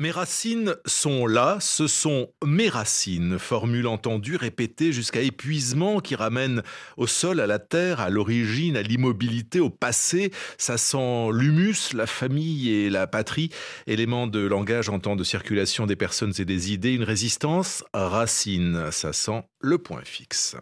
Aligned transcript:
Mes 0.00 0.12
racines 0.12 0.76
sont 0.86 1.26
là, 1.26 1.58
ce 1.60 1.86
sont 1.86 2.32
mes 2.42 2.70
racines, 2.70 3.38
formule 3.38 3.86
entendue, 3.86 4.36
répétée 4.36 4.92
jusqu'à 4.92 5.20
épuisement 5.20 6.00
qui 6.00 6.14
ramène 6.14 6.62
au 6.96 7.06
sol, 7.06 7.38
à 7.38 7.46
la 7.46 7.58
terre, 7.58 8.00
à 8.00 8.08
l'origine, 8.08 8.78
à 8.78 8.82
l'immobilité, 8.82 9.60
au 9.60 9.68
passé. 9.68 10.30
Ça 10.56 10.78
sent 10.78 11.28
l'humus, 11.34 11.92
la 11.92 12.06
famille 12.06 12.70
et 12.72 12.88
la 12.88 13.06
patrie, 13.06 13.50
éléments 13.86 14.26
de 14.26 14.40
langage 14.40 14.88
en 14.88 15.00
temps 15.00 15.16
de 15.16 15.24
circulation 15.24 15.84
des 15.84 15.96
personnes 15.96 16.32
et 16.38 16.46
des 16.46 16.72
idées, 16.72 16.94
une 16.94 17.04
résistance, 17.04 17.84
racine. 17.92 18.90
Ça 18.92 19.12
sent 19.12 19.44
le 19.60 19.76
point 19.76 20.02
fixe. 20.02 20.56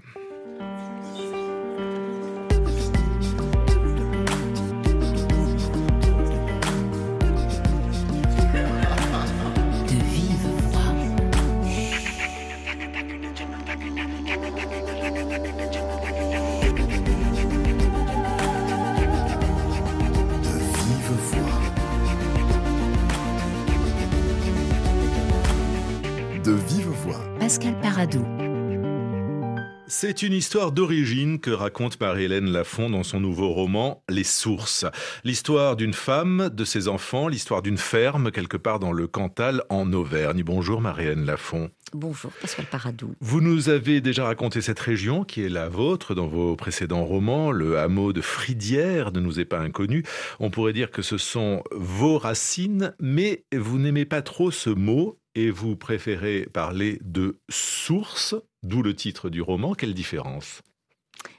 C'est 30.09 30.23
une 30.23 30.33
histoire 30.33 30.73
d'origine 30.73 31.39
que 31.39 31.51
raconte 31.51 32.01
Marie-Hélène 32.01 32.51
Lafont 32.51 32.89
dans 32.89 33.03
son 33.03 33.21
nouveau 33.21 33.51
roman 33.51 34.03
Les 34.09 34.25
Sources. 34.25 34.87
L'histoire 35.23 35.77
d'une 35.77 35.93
femme, 35.93 36.49
de 36.49 36.65
ses 36.65 36.89
enfants, 36.89 37.29
l'histoire 37.29 37.61
d'une 37.61 37.77
ferme 37.77 38.31
quelque 38.31 38.57
part 38.57 38.79
dans 38.79 38.93
le 38.93 39.07
Cantal 39.07 39.65
en 39.69 39.93
Auvergne. 39.93 40.43
Bonjour 40.43 40.81
Marie-Hélène 40.81 41.27
Lafont. 41.27 41.69
Bonjour 41.93 42.31
Pascal 42.41 42.65
Paradou. 42.65 43.13
Vous 43.21 43.43
nous 43.43 43.69
avez 43.69 44.01
déjà 44.01 44.25
raconté 44.25 44.63
cette 44.63 44.81
région 44.81 45.25
qui 45.25 45.43
est 45.43 45.51
la 45.51 45.69
vôtre 45.69 46.15
dans 46.15 46.27
vos 46.27 46.57
précédents 46.57 47.05
romans. 47.05 47.53
Le 47.53 47.79
hameau 47.79 48.15
de 48.15 48.23
Fridière 48.23 49.13
ne 49.13 49.21
nous 49.21 49.41
est 49.41 49.45
pas 49.45 49.61
inconnu. 49.61 50.05
On 50.41 50.49
pourrait 50.49 50.73
dire 50.73 50.91
que 50.91 51.03
ce 51.03 51.19
sont 51.19 51.63
vos 51.71 52.17
racines, 52.17 52.95
mais 52.99 53.45
vous 53.55 53.79
n'aimez 53.79 54.07
pas 54.07 54.23
trop 54.23 54.51
ce 54.51 54.71
mot 54.71 55.19
et 55.35 55.51
vous 55.51 55.77
préférez 55.77 56.49
parler 56.53 56.99
de 57.05 57.39
source, 57.49 58.35
d'où 58.63 58.83
le 58.83 58.95
titre 58.95 59.31
du 59.31 59.43
roman. 59.43 59.75
Quelle 59.75 59.95
différence? 59.95 60.63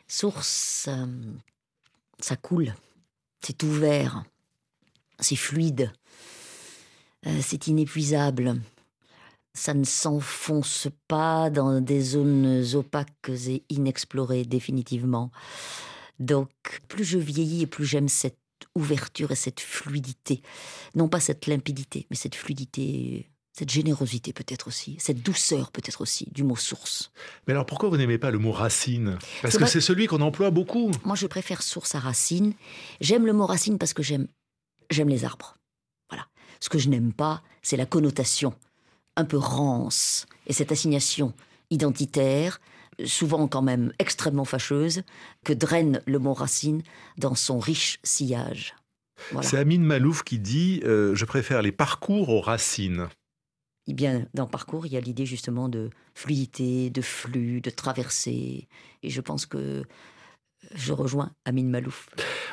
Source, 0.08 0.86
euh, 0.88 1.06
ça 2.20 2.36
coule, 2.36 2.73
c'est 3.42 3.64
ouvert, 3.64 4.23
c'est 5.20 5.36
fluide, 5.36 5.92
euh, 7.28 7.39
c'est 7.42 7.67
inépuisable. 7.67 8.61
Ça 9.53 9.73
ne 9.73 9.84
s'enfonce 9.84 10.88
pas 11.08 11.50
dans 11.50 11.81
des 11.81 12.02
zones 12.02 12.64
opaques 12.76 13.30
et 13.30 13.64
inexplorées 13.70 14.45
définitivement. 14.45 15.31
Donc, 16.20 16.50
plus 16.88 17.04
je 17.04 17.17
vieillis 17.17 17.64
et 17.64 17.67
plus 17.67 17.86
j'aime 17.86 18.09
cette 18.09 18.38
ouverture 18.76 19.31
et 19.31 19.36
cette 19.36 19.59
fluidité. 19.59 20.42
Non 20.95 21.09
pas 21.09 21.20
cette 21.20 21.48
limpidité, 21.48 22.08
mais 22.09 22.16
cette 22.16 22.36
fluidité 22.36 23.30
cette 23.53 23.69
générosité 23.69 24.33
peut-être 24.33 24.67
aussi, 24.67 24.95
cette 25.00 25.22
douceur 25.22 25.72
peut-être 25.72 26.02
aussi 26.02 26.28
du 26.31 26.44
mot 26.44 26.55
source. 26.55 27.11
Mais 27.47 27.53
alors 27.53 27.66
pourquoi 27.66 27.89
vous 27.89 27.97
n'aimez 27.97 28.17
pas 28.17 28.31
le 28.31 28.39
mot 28.39 28.52
racine? 28.52 29.17
Parce 29.42 29.58
que 29.58 29.66
c'est 29.66 29.81
celui 29.81 30.08
qu'on 30.08 30.22
emploie 30.22 30.52
beaucoup. 30.52 30.92
Moi 31.03 31.16
je 31.16 31.28
préfère 31.28 31.61
source 31.61 31.95
à 31.95 32.00
racine. 32.00 32.53
J'aime 33.02 33.25
le 33.25 33.33
mot 33.33 33.45
racine 33.45 33.77
parce 33.77 33.94
que 33.94 34.03
j'aime 34.03 34.27
j'aime 34.89 35.09
les 35.09 35.25
arbres. 35.25 35.58
Voilà. 36.09 36.27
Ce 36.59 36.70
que 36.70 36.80
je 36.80 36.89
n'aime 36.89 37.14
pas, 37.14 37.44
c'est 37.61 37.77
la 37.77 37.86
connotation 37.86 38.53
un 39.16 39.25
peu 39.25 39.38
rance 39.38 40.25
et 40.47 40.53
cette 40.53 40.72
assignation 40.72 41.33
identitaire 41.70 42.59
souvent 43.05 43.47
quand 43.47 43.61
même 43.61 43.94
extrêmement 44.00 44.45
fâcheuse, 44.45 45.03
que 45.45 45.54
draine 45.54 46.02
le 46.05 46.20
mot 46.20 46.33
racine 46.33 46.82
dans 47.17 47.36
son 47.36 47.59
riche 47.59 47.99
sillage. 48.04 48.76
C'est 49.42 49.58
Amine 49.58 49.83
Malouf 49.83 50.23
qui 50.23 50.39
dit 50.39 50.82
euh, 50.86 51.14
Je 51.14 51.26
préfère 51.26 51.61
les 51.61 51.73
parcours 51.73 52.30
aux 52.30 52.39
racines. 52.39 53.09
Eh 53.88 53.94
bien, 53.94 54.28
dans 54.34 54.45
parcours, 54.45 54.86
il 54.86 54.94
y 54.94 54.98
a 54.98 55.00
l'idée 55.00 55.26
justement 55.26 55.67
de 55.70 55.90
fluidité, 56.14 56.90
de 56.90 57.02
flux, 57.02 57.62
de 57.62 57.70
traversée. 57.70 58.67
Et 59.02 59.10
je 59.10 59.22
pense 59.22 59.45
que 59.45 59.84
je 60.73 60.94
rejoins 60.94 61.32
Amine 61.45 61.70
Malouf. 61.70 62.10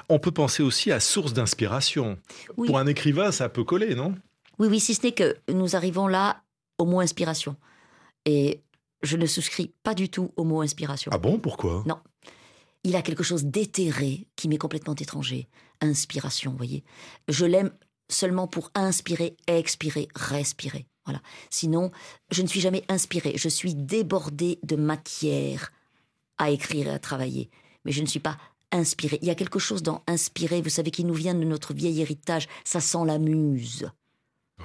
On 0.09 0.19
peut 0.19 0.31
penser 0.31 0.63
aussi 0.63 0.93
à 0.93 1.01
source 1.01 1.33
d'inspiration. 1.33 2.19
Pour 2.55 2.79
un 2.79 2.87
écrivain, 2.87 3.33
ça 3.33 3.49
peut 3.49 3.65
coller, 3.65 3.95
non? 3.95 4.15
Oui, 4.59 4.69
oui, 4.69 4.81
si 4.81 4.95
ce 4.95 5.03
n'est 5.03 5.13
que 5.13 5.37
nous 5.53 5.77
arrivons 5.77 6.07
là 6.07 6.43
au 6.79 6.87
mot 6.87 7.01
inspiration. 7.01 7.57
Et 8.25 8.63
je 9.03 9.17
ne 9.17 9.27
souscris 9.27 9.75
pas 9.83 9.95
du 9.95 10.09
tout 10.09 10.33
au 10.37 10.45
mot 10.45 10.63
inspiration. 10.63 11.11
Ah 11.13 11.19
bon, 11.19 11.39
pourquoi? 11.39 11.83
Non. 11.87 11.99
Il 12.85 12.97
a 12.97 13.03
quelque 13.03 13.25
chose 13.25 13.45
d'éthéré 13.45 14.29
qui 14.37 14.49
m'est 14.49 14.59
complètement 14.59 14.95
étranger. 14.95 15.49
Inspiration, 15.81 16.53
vous 16.53 16.57
voyez. 16.57 16.85
Je 17.29 17.45
l'aime 17.45 17.73
seulement 18.09 18.47
pour 18.47 18.71
inspirer, 18.75 19.37
expirer, 19.49 20.09
respirer. 20.15 20.87
Voilà. 21.07 21.21
Sinon, 21.51 21.91
je 22.31 22.43
ne 22.43 22.47
suis 22.47 22.61
jamais 22.61 22.85
inspirée. 22.89 23.35
Je 23.37 23.49
suis 23.49 23.75
débordée 23.75 24.59
de 24.63 24.77
matière 24.77 25.73
à 26.39 26.51
écrire 26.51 26.89
et 26.89 26.91
à 26.91 26.99
travailler. 26.99 27.49
Mais 27.85 27.93
je 27.93 28.03
ne 28.03 28.07
suis 28.07 28.21
pas 28.21 28.37
inspirée. 28.73 29.19
Il 29.23 29.29
y 29.29 29.31
a 29.31 29.35
quelque 29.35 29.59
chose 29.59 29.83
dans 29.83 30.03
inspirer, 30.07 30.61
vous 30.61 30.69
savez, 30.69 30.91
qui 30.91 31.05
nous 31.05 31.15
vient 31.15 31.35
de 31.35 31.45
notre 31.45 31.73
vieil 31.73 32.01
héritage. 32.01 32.49
Ça 32.65 32.81
sent 32.81 33.05
la 33.07 33.19
muse. 33.19 33.89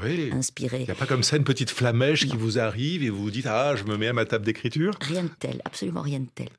Oui. 0.01 0.31
Inspiré. 0.31 0.79
Il 0.81 0.85
n'y 0.85 0.91
a 0.91 0.95
pas 0.95 1.05
comme 1.05 1.23
ça 1.23 1.37
une 1.37 1.43
petite 1.43 1.69
flamèche 1.69 2.27
qui 2.27 2.37
vous 2.37 2.59
arrive 2.59 3.03
et 3.03 3.09
vous 3.09 3.23
vous 3.23 3.31
dites 3.31 3.45
Ah, 3.45 3.75
je 3.75 3.83
me 3.83 3.97
mets 3.97 4.07
à 4.07 4.13
ma 4.13 4.25
table 4.25 4.45
d'écriture? 4.45 4.93
Rien 5.01 5.23
de 5.23 5.31
tel, 5.39 5.61
absolument 5.65 6.01
rien 6.01 6.21
de 6.21 6.29
tel. 6.33 6.49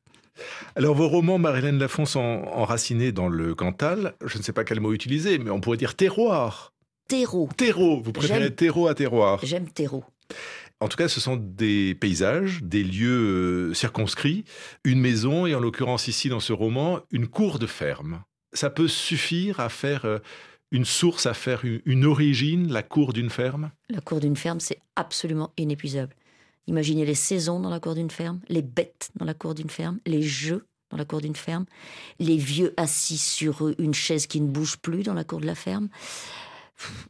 Alors, 0.77 0.95
vos 0.95 1.09
romans, 1.09 1.39
Marilène 1.39 1.79
Lafont, 1.79 2.07
sont 2.07 2.45
enracinés 2.53 3.13
dans 3.13 3.29
le 3.29 3.55
Cantal. 3.55 4.15
Je 4.25 4.39
ne 4.39 4.43
sais 4.43 4.53
pas 4.53 4.65
quel 4.65 4.81
mot 4.81 4.93
utiliser, 4.93 5.39
mais 5.39 5.51
on 5.51 5.61
pourrait 5.61 5.77
dire 5.77 5.95
terroir 5.95 6.73
terreau. 7.09 7.49
Terreau, 7.57 8.01
vous 8.01 8.13
préférez 8.13 8.55
terreau 8.55 8.89
à 8.89 8.95
terroir 8.95 9.41
J'aime 9.43 9.69
terreau. 9.69 10.05
En 10.81 10.89
tout 10.89 10.97
cas, 10.97 11.07
ce 11.07 11.21
sont 11.21 11.37
des 11.37 11.95
paysages, 11.95 12.61
des 12.63 12.83
lieux 12.83 13.71
euh, 13.71 13.75
circonscrits, 13.75 14.45
une 14.83 15.01
maison 15.01 15.47
et 15.47 15.55
en 15.55 15.61
l'occurrence 15.61 16.09
ici 16.09 16.29
dans 16.29 16.41
ce 16.41 16.53
roman, 16.53 16.99
une 17.13 17.29
cour 17.29 17.61
de 17.61 17.69
ferme. 17.69 18.25
Ça 18.53 18.69
peut 18.69 18.89
suffire 18.89 19.61
à 19.61 19.69
faire 19.69 20.05
euh, 20.05 20.19
une 20.73 20.85
source, 20.85 21.27
à 21.27 21.35
faire 21.35 21.63
une 21.65 22.05
origine, 22.05 22.73
la 22.73 22.83
cour 22.83 23.13
d'une 23.13 23.31
ferme? 23.31 23.71
La 23.91 24.01
cour 24.01 24.19
d'une 24.19 24.35
ferme, 24.35 24.59
c'est 24.59 24.81
absolument 24.97 25.53
inépuisable. 25.57 26.17
Imaginez 26.67 27.05
les 27.05 27.15
saisons 27.15 27.61
dans 27.61 27.71
la 27.71 27.79
cour 27.79 27.95
d'une 27.95 28.11
ferme, 28.11 28.41
les 28.49 28.63
bêtes 28.63 29.11
dans 29.15 29.25
la 29.25 29.35
cour 29.35 29.55
d'une 29.55 29.71
ferme, 29.71 30.01
les 30.05 30.23
jeux 30.23 30.67
dans 30.91 30.97
la 30.97 31.05
cour 31.05 31.21
d'une 31.21 31.37
ferme, 31.37 31.67
les 32.19 32.37
vieux 32.37 32.75
assis 32.77 33.19
sur 33.19 33.73
une 33.79 33.95
chaise 33.95 34.27
qui 34.27 34.41
ne 34.41 34.49
bouge 34.49 34.79
plus 34.79 35.05
dans 35.05 35.15
la 35.15 35.25
cour 35.25 35.41
de 35.41 35.47
la 35.47 35.55
ferme 35.55 35.89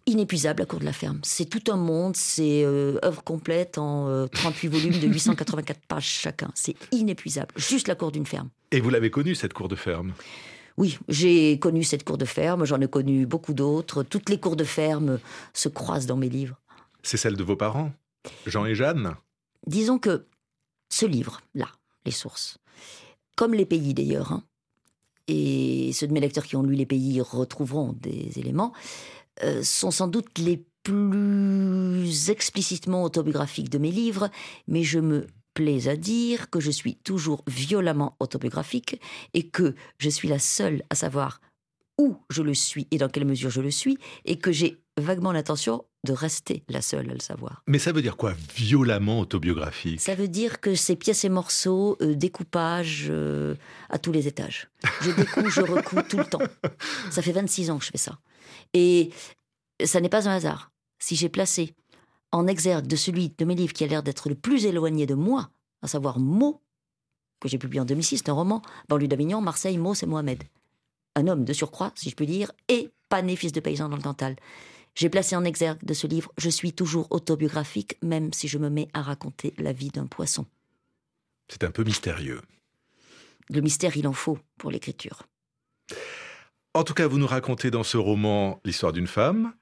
inépuisable 0.06 0.60
la 0.60 0.66
cour 0.66 0.80
de 0.80 0.84
la 0.84 0.92
ferme. 0.92 1.20
C'est 1.22 1.46
tout 1.46 1.72
un 1.72 1.76
monde, 1.76 2.16
c'est 2.16 2.64
euh, 2.64 2.98
œuvre 3.04 3.22
complète 3.22 3.78
en 3.78 4.26
38 4.28 4.68
euh, 4.68 4.70
volumes 4.70 4.98
de 4.98 5.06
884 5.06 5.80
pages 5.86 6.04
chacun. 6.04 6.50
C'est 6.54 6.76
inépuisable, 6.92 7.52
juste 7.56 7.88
la 7.88 7.94
cour 7.94 8.12
d'une 8.12 8.26
ferme. 8.26 8.48
Et 8.70 8.80
vous 8.80 8.90
l'avez 8.90 9.10
connue, 9.10 9.34
cette 9.34 9.52
cour 9.52 9.68
de 9.68 9.76
ferme? 9.76 10.12
Oui, 10.76 10.98
j'ai 11.08 11.58
connu 11.58 11.84
cette 11.84 12.04
cour 12.04 12.16
de 12.16 12.24
ferme, 12.24 12.64
j'en 12.64 12.80
ai 12.80 12.88
connu 12.88 13.26
beaucoup 13.26 13.52
d'autres. 13.52 14.02
Toutes 14.02 14.30
les 14.30 14.40
cours 14.40 14.56
de 14.56 14.64
ferme 14.64 15.18
se 15.52 15.68
croisent 15.68 16.06
dans 16.06 16.16
mes 16.16 16.30
livres. 16.30 16.58
C'est 17.02 17.16
celle 17.16 17.36
de 17.36 17.44
vos 17.44 17.56
parents, 17.56 17.92
Jean 18.46 18.64
et 18.64 18.74
Jeanne? 18.74 19.14
Disons 19.66 19.98
que 19.98 20.26
ce 20.88 21.04
livre-là, 21.06 21.68
Les 22.06 22.12
Sources, 22.12 22.58
comme 23.36 23.54
les 23.54 23.66
pays 23.66 23.94
d'ailleurs, 23.94 24.32
hein, 24.32 24.44
et 25.28 25.92
ceux 25.92 26.06
de 26.06 26.12
mes 26.12 26.20
lecteurs 26.20 26.44
qui 26.44 26.56
ont 26.56 26.62
lu 26.62 26.74
les 26.74 26.86
pays 26.86 27.20
retrouveront 27.20 27.94
des 28.00 28.38
éléments, 28.38 28.72
euh, 29.42 29.62
sont 29.62 29.90
sans 29.90 30.08
doute 30.08 30.38
les 30.38 30.64
plus 30.82 32.30
explicitement 32.30 33.04
autobiographiques 33.04 33.70
de 33.70 33.78
mes 33.78 33.90
livres, 33.90 34.30
mais 34.66 34.82
je 34.82 34.98
me 34.98 35.26
plais 35.54 35.88
à 35.88 35.96
dire 35.96 36.50
que 36.50 36.60
je 36.60 36.70
suis 36.70 36.96
toujours 36.96 37.44
violemment 37.46 38.16
autobiographique 38.20 39.00
et 39.34 39.48
que 39.48 39.74
je 39.98 40.08
suis 40.08 40.28
la 40.28 40.38
seule 40.38 40.82
à 40.90 40.94
savoir 40.94 41.40
où 41.98 42.16
je 42.30 42.42
le 42.42 42.54
suis 42.54 42.88
et 42.90 42.98
dans 42.98 43.08
quelle 43.08 43.26
mesure 43.26 43.50
je 43.50 43.60
le 43.60 43.70
suis, 43.70 43.98
et 44.24 44.38
que 44.38 44.50
j'ai 44.50 44.82
vaguement 44.98 45.32
l'intention 45.32 45.84
de 46.04 46.12
rester 46.12 46.64
la 46.68 46.82
seule 46.82 47.10
à 47.10 47.14
le 47.14 47.20
savoir. 47.20 47.62
Mais 47.66 47.78
ça 47.78 47.92
veut 47.92 48.02
dire 48.02 48.16
quoi, 48.16 48.34
violemment 48.56 49.20
autobiographique? 49.20 50.00
Ça 50.00 50.14
veut 50.14 50.28
dire 50.28 50.60
que 50.60 50.74
c'est 50.74 50.96
pièces 50.96 51.24
et 51.24 51.28
morceaux, 51.28 51.96
euh, 52.00 52.14
découpage 52.14 53.06
euh, 53.08 53.54
à 53.88 53.98
tous 53.98 54.10
les 54.10 54.26
étages. 54.26 54.68
Je 55.02 55.12
découpe, 55.12 55.48
je 55.48 55.60
recoupe 55.60 56.08
tout 56.08 56.18
le 56.18 56.24
temps. 56.24 56.42
Ça 57.10 57.22
fait 57.22 57.32
26 57.32 57.70
ans 57.70 57.78
que 57.78 57.84
je 57.84 57.90
fais 57.90 57.98
ça. 57.98 58.18
Et 58.74 59.10
ça 59.84 60.00
n'est 60.00 60.08
pas 60.08 60.28
un 60.28 60.32
hasard. 60.32 60.72
Si 60.98 61.14
j'ai 61.14 61.28
placé 61.28 61.74
en 62.32 62.46
exergue 62.46 62.86
de 62.86 62.96
celui 62.96 63.30
de 63.36 63.44
mes 63.44 63.54
livres 63.54 63.72
qui 63.72 63.84
a 63.84 63.86
l'air 63.86 64.02
d'être 64.02 64.28
le 64.28 64.34
plus 64.34 64.66
éloigné 64.66 65.06
de 65.06 65.14
moi, 65.14 65.50
à 65.82 65.88
savoir 65.88 66.18
Mo, 66.18 66.62
que 67.40 67.48
j'ai 67.48 67.58
publié 67.58 67.80
en 67.80 67.84
2006, 67.84 68.18
c'est 68.18 68.28
un 68.28 68.34
roman, 68.34 68.62
banlieue 68.88 69.08
d'Avignon, 69.08 69.40
Marseille, 69.40 69.78
Mo, 69.78 69.94
c'est 69.94 70.06
Mohamed. 70.06 70.42
Un 71.14 71.26
homme 71.28 71.44
de 71.44 71.52
surcroît, 71.52 71.92
si 71.94 72.08
je 72.08 72.16
puis 72.16 72.26
dire, 72.26 72.52
et 72.68 72.90
pas 73.08 73.20
né 73.20 73.36
fils 73.36 73.52
de 73.52 73.60
paysan 73.60 73.88
dans 73.88 73.96
le 73.96 74.02
Cantal. 74.02 74.36
J'ai 74.94 75.08
placé 75.08 75.36
en 75.36 75.44
exergue 75.44 75.84
de 75.84 75.94
ce 75.94 76.06
livre 76.06 76.32
Je 76.38 76.50
suis 76.50 76.72
toujours 76.72 77.08
autobiographique, 77.10 77.96
même 78.02 78.32
si 78.32 78.48
je 78.48 78.58
me 78.58 78.68
mets 78.68 78.88
à 78.92 79.02
raconter 79.02 79.54
la 79.58 79.72
vie 79.72 79.90
d'un 79.90 80.06
poisson. 80.06 80.46
C'est 81.48 81.64
un 81.64 81.70
peu 81.70 81.84
mystérieux. 81.84 82.42
Le 83.48 83.60
mystère, 83.60 83.96
il 83.96 84.06
en 84.06 84.12
faut 84.12 84.38
pour 84.58 84.70
l'écriture. 84.70 85.24
En 86.74 86.84
tout 86.84 86.94
cas, 86.94 87.06
vous 87.06 87.18
nous 87.18 87.26
racontez 87.26 87.70
dans 87.70 87.82
ce 87.82 87.96
roman 87.96 88.60
l'histoire 88.64 88.92
d'une 88.92 89.06
femme, 89.06 89.52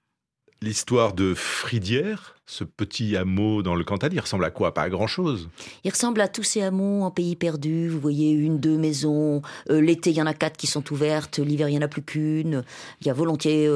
l'histoire 0.63 1.15
de 1.15 1.33
Fridière, 1.35 2.37
ce 2.45 2.65
petit 2.65 3.17
hameau 3.17 3.63
dans 3.63 3.75
le 3.75 3.83
Cantal. 3.83 4.13
Il 4.13 4.21
ressemble 4.21 4.45
à 4.45 4.51
quoi? 4.51 4.75
Pas 4.75 4.83
à 4.83 4.89
grand-chose. 4.91 5.49
Il 5.85 5.91
ressemble 5.91 6.21
à 6.21 6.29
tous 6.29 6.43
ces 6.43 6.61
hameaux 6.61 7.03
en 7.03 7.11
pays 7.11 7.35
perdu. 7.35 7.89
Vous 7.89 7.99
voyez 7.99 8.31
une, 8.33 8.61
deux 8.61 8.77
maisons. 8.77 9.41
Euh, 9.71 9.81
l'été, 9.81 10.11
il 10.11 10.17
y 10.17 10.23
en 10.23 10.27
a 10.27 10.35
quatre 10.35 10.59
qui 10.59 10.67
sont 10.67 10.93
ouvertes. 10.93 11.39
L'hiver, 11.39 11.69
il 11.69 11.73
n'y 11.73 11.79
en 11.79 11.83
a 11.83 11.89
plus 11.89 12.03
qu'une. 12.03 12.63
Il 13.01 13.07
y 13.07 13.11
a 13.11 13.15
volontiers 13.15 13.71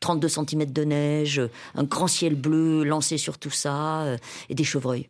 32 0.00 0.26
euh, 0.26 0.28
cm 0.28 0.66
de 0.66 0.84
neige, 0.84 1.40
un 1.74 1.84
grand 1.84 2.08
ciel 2.08 2.34
bleu 2.34 2.84
lancé 2.84 3.16
sur 3.16 3.38
tout 3.38 3.50
ça, 3.50 4.02
euh, 4.02 4.18
et 4.50 4.54
des 4.54 4.64
chevreuils. 4.64 5.08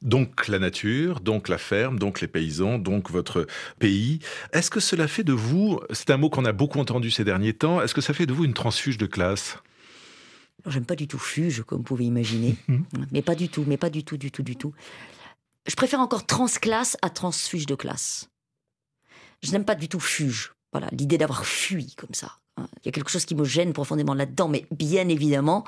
Donc 0.00 0.48
la 0.48 0.58
nature, 0.58 1.20
donc 1.20 1.48
la 1.48 1.58
ferme, 1.58 1.98
donc 1.98 2.20
les 2.20 2.28
paysans, 2.28 2.78
donc 2.78 3.10
votre 3.10 3.46
pays. 3.78 4.20
Est-ce 4.52 4.70
que 4.70 4.80
cela 4.80 5.06
fait 5.06 5.22
de 5.22 5.32
vous, 5.32 5.80
c'est 5.90 6.10
un 6.10 6.16
mot 6.16 6.30
qu'on 6.30 6.44
a 6.44 6.52
beaucoup 6.52 6.80
entendu 6.80 7.10
ces 7.10 7.24
derniers 7.24 7.52
temps, 7.52 7.80
est-ce 7.80 7.94
que 7.94 8.00
ça 8.00 8.14
fait 8.14 8.26
de 8.26 8.32
vous 8.32 8.44
une 8.44 8.54
transfuge 8.54 8.98
de 8.98 9.06
classe? 9.06 9.58
J'aime 10.66 10.86
pas 10.86 10.96
du 10.96 11.06
tout 11.06 11.18
fuge, 11.18 11.62
comme 11.62 11.78
vous 11.78 11.84
pouvez 11.84 12.04
imaginer. 12.04 12.56
Mhm. 12.68 12.84
mais 13.12 13.22
pas 13.22 13.34
du 13.34 13.48
tout, 13.48 13.64
mais 13.66 13.76
pas 13.76 13.90
du 13.90 14.04
tout, 14.04 14.16
du 14.16 14.30
tout, 14.30 14.42
du 14.42 14.56
tout. 14.56 14.72
Je 15.66 15.74
préfère 15.76 16.00
encore 16.00 16.26
transclasse 16.26 16.96
à 17.02 17.10
transfuge 17.10 17.66
de 17.66 17.74
classe. 17.74 18.28
Je 19.42 19.52
n'aime 19.52 19.64
pas 19.64 19.74
du 19.74 19.88
tout 19.88 20.00
fuge. 20.00 20.54
Voilà, 20.72 20.88
l'idée 20.92 21.18
d'avoir 21.18 21.46
fui 21.46 21.94
comme 21.94 22.14
ça. 22.14 22.38
Hein. 22.56 22.66
Il 22.82 22.86
y 22.86 22.88
a 22.88 22.92
quelque 22.92 23.10
chose 23.10 23.24
qui 23.24 23.34
me 23.34 23.44
gêne 23.44 23.72
profondément 23.72 24.14
là-dedans, 24.14 24.48
mais 24.48 24.66
bien 24.70 25.08
évidemment, 25.08 25.64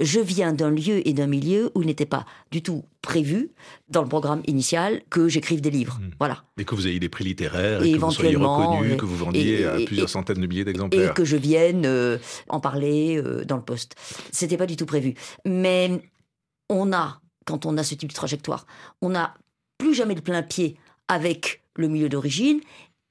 je 0.00 0.20
viens 0.20 0.52
d'un 0.52 0.70
lieu 0.70 1.06
et 1.06 1.12
d'un 1.12 1.26
milieu 1.26 1.70
où 1.74 1.82
il 1.82 1.86
n'était 1.86 2.06
pas 2.06 2.26
du 2.50 2.62
tout 2.62 2.84
prévu, 3.02 3.50
dans 3.88 4.02
le 4.02 4.08
programme 4.08 4.42
initial, 4.46 5.02
que 5.10 5.28
j'écrive 5.28 5.60
des 5.60 5.70
livres. 5.70 5.98
Hmm. 6.00 6.10
Voilà. 6.18 6.44
Et 6.58 6.64
que 6.64 6.74
vous 6.74 6.86
ayez 6.86 7.00
des 7.00 7.08
prix 7.08 7.24
littéraires, 7.24 7.82
et, 7.82 7.92
que 7.92 7.98
vous 7.98 8.10
soyez 8.10 8.36
reconnu, 8.36 8.96
que 8.96 9.04
vous 9.04 9.16
vendiez 9.16 9.64
à 9.64 9.76
plusieurs 9.86 10.08
centaines 10.08 10.40
de 10.40 10.46
milliers 10.46 10.64
d'exemplaires. 10.64 11.10
Et 11.10 11.14
que 11.14 11.24
je 11.24 11.36
vienne 11.36 11.86
euh, 11.86 12.18
en 12.48 12.60
parler 12.60 13.16
euh, 13.16 13.44
dans 13.44 13.56
le 13.56 13.62
poste. 13.62 13.96
C'était 14.30 14.56
pas 14.56 14.66
du 14.66 14.76
tout 14.76 14.86
prévu. 14.86 15.14
Mais 15.44 16.02
on 16.68 16.92
a, 16.92 17.20
quand 17.46 17.66
on 17.66 17.76
a 17.78 17.82
ce 17.82 17.94
type 17.94 18.10
de 18.10 18.14
trajectoire, 18.14 18.66
on 19.00 19.10
n'a 19.10 19.34
plus 19.78 19.94
jamais 19.94 20.14
le 20.14 20.20
plein 20.20 20.42
pied 20.42 20.76
avec 21.08 21.62
le 21.76 21.88
milieu 21.88 22.08
d'origine 22.08 22.60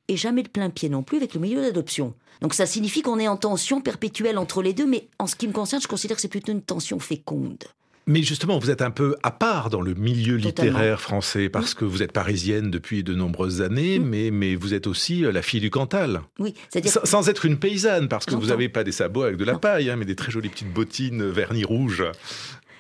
et 0.08 0.18
jamais 0.18 0.44
de 0.44 0.50
plein 0.50 0.70
pied 0.70 0.90
non 0.90 1.04
plus 1.04 1.18
avec 1.18 1.34
le 1.34 1.40
milieu 1.40 1.62
d'adoption. 1.62 2.14
Donc 2.42 2.54
ça 2.54 2.66
signifie 2.66 3.02
qu'on 3.02 3.20
est 3.20 3.28
en 3.28 3.38
tension 3.38 3.82
perpétuelle 3.82 4.38
entre 4.38 4.62
les 4.62 4.74
deux, 4.74 4.86
mais 4.86 5.08
en 5.20 5.28
ce 5.28 5.36
qui 5.36 5.48
me 5.48 5.54
concerne, 5.54 5.82
je 5.82 5.88
considère 5.88 6.16
que 6.16 6.22
c'est 6.22 6.28
plutôt 6.28 6.52
une 6.52 6.62
tension 6.62 7.00
féconde. 7.00 7.64
Mais 8.10 8.24
justement, 8.24 8.58
vous 8.58 8.72
êtes 8.72 8.82
un 8.82 8.90
peu 8.90 9.18
à 9.22 9.32
part 9.32 9.70
dans 9.70 9.82
le 9.82 9.94
milieu 9.94 10.38
littéraire 10.38 11.02
français 11.02 11.50
parce 11.50 11.74
que 11.74 11.84
vous 11.84 12.02
êtes 12.02 12.14
parisienne 12.14 12.72
depuis 12.72 13.04
de 13.04 13.14
nombreuses 13.14 13.62
années, 13.62 14.00
mais, 14.00 14.32
mais 14.32 14.56
vous 14.56 14.74
êtes 14.74 14.88
aussi 14.88 15.26
euh, 15.26 15.32
la 15.34 15.42
fille 15.42 15.60
du 15.60 15.70
Cantal. 15.70 16.22
Oui, 16.40 16.54
c'est-à-dire 16.70 17.02
sans, 17.04 17.28
être 17.28 17.46
une 17.46 17.60
paysanne, 17.60 18.08
parce 18.08 18.26
que 18.26 18.34
vous 18.36 18.48
n'avez 18.48 18.70
pas 18.70 18.86
des 18.86 18.94
sabots 18.94 19.24
avec 19.24 19.36
de 19.36 19.44
la 19.44 19.60
paille, 19.60 19.90
hein, 19.90 19.98
mais 19.98 20.06
des 20.06 20.16
très 20.16 20.32
jolies 20.32 20.48
petites 20.48 20.72
bottines 20.72 21.30
vernis 21.30 21.66
rouges. 21.66 22.06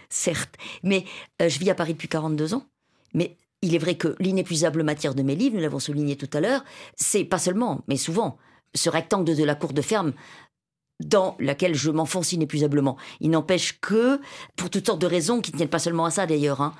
Certes, 0.09 0.55
mais 0.81 1.03
euh, 1.41 1.49
je 1.49 1.59
vis 1.59 1.69
à 1.69 1.75
Paris 1.75 1.91
depuis 1.91 2.07
42 2.07 2.53
ans. 2.53 2.65
Mais 3.13 3.35
il 3.61 3.75
est 3.75 3.79
vrai 3.79 3.95
que 3.95 4.15
l'inépuisable 4.19 4.83
matière 4.83 5.15
de 5.15 5.23
mes 5.23 5.35
livres, 5.35 5.55
nous 5.55 5.61
l'avons 5.61 5.79
souligné 5.79 6.15
tout 6.15 6.29
à 6.33 6.41
l'heure, 6.41 6.63
c'est 6.95 7.23
pas 7.23 7.39
seulement, 7.39 7.81
mais 7.87 7.97
souvent, 7.97 8.37
ce 8.75 8.89
rectangle 8.89 9.35
de 9.35 9.43
la 9.43 9.55
cour 9.55 9.73
de 9.73 9.81
ferme 9.81 10.13
dans 10.99 11.35
laquelle 11.39 11.75
je 11.75 11.91
m'enfonce 11.91 12.31
inépuisablement. 12.31 12.97
Il 13.19 13.29
n'empêche 13.29 13.79
que, 13.79 14.19
pour 14.55 14.69
toutes 14.69 14.87
sortes 14.87 15.01
de 15.01 15.07
raisons 15.07 15.41
qui 15.41 15.51
ne 15.51 15.57
tiennent 15.57 15.69
pas 15.69 15.79
seulement 15.79 16.05
à 16.05 16.11
ça 16.11 16.25
d'ailleurs, 16.25 16.61
hein, 16.61 16.73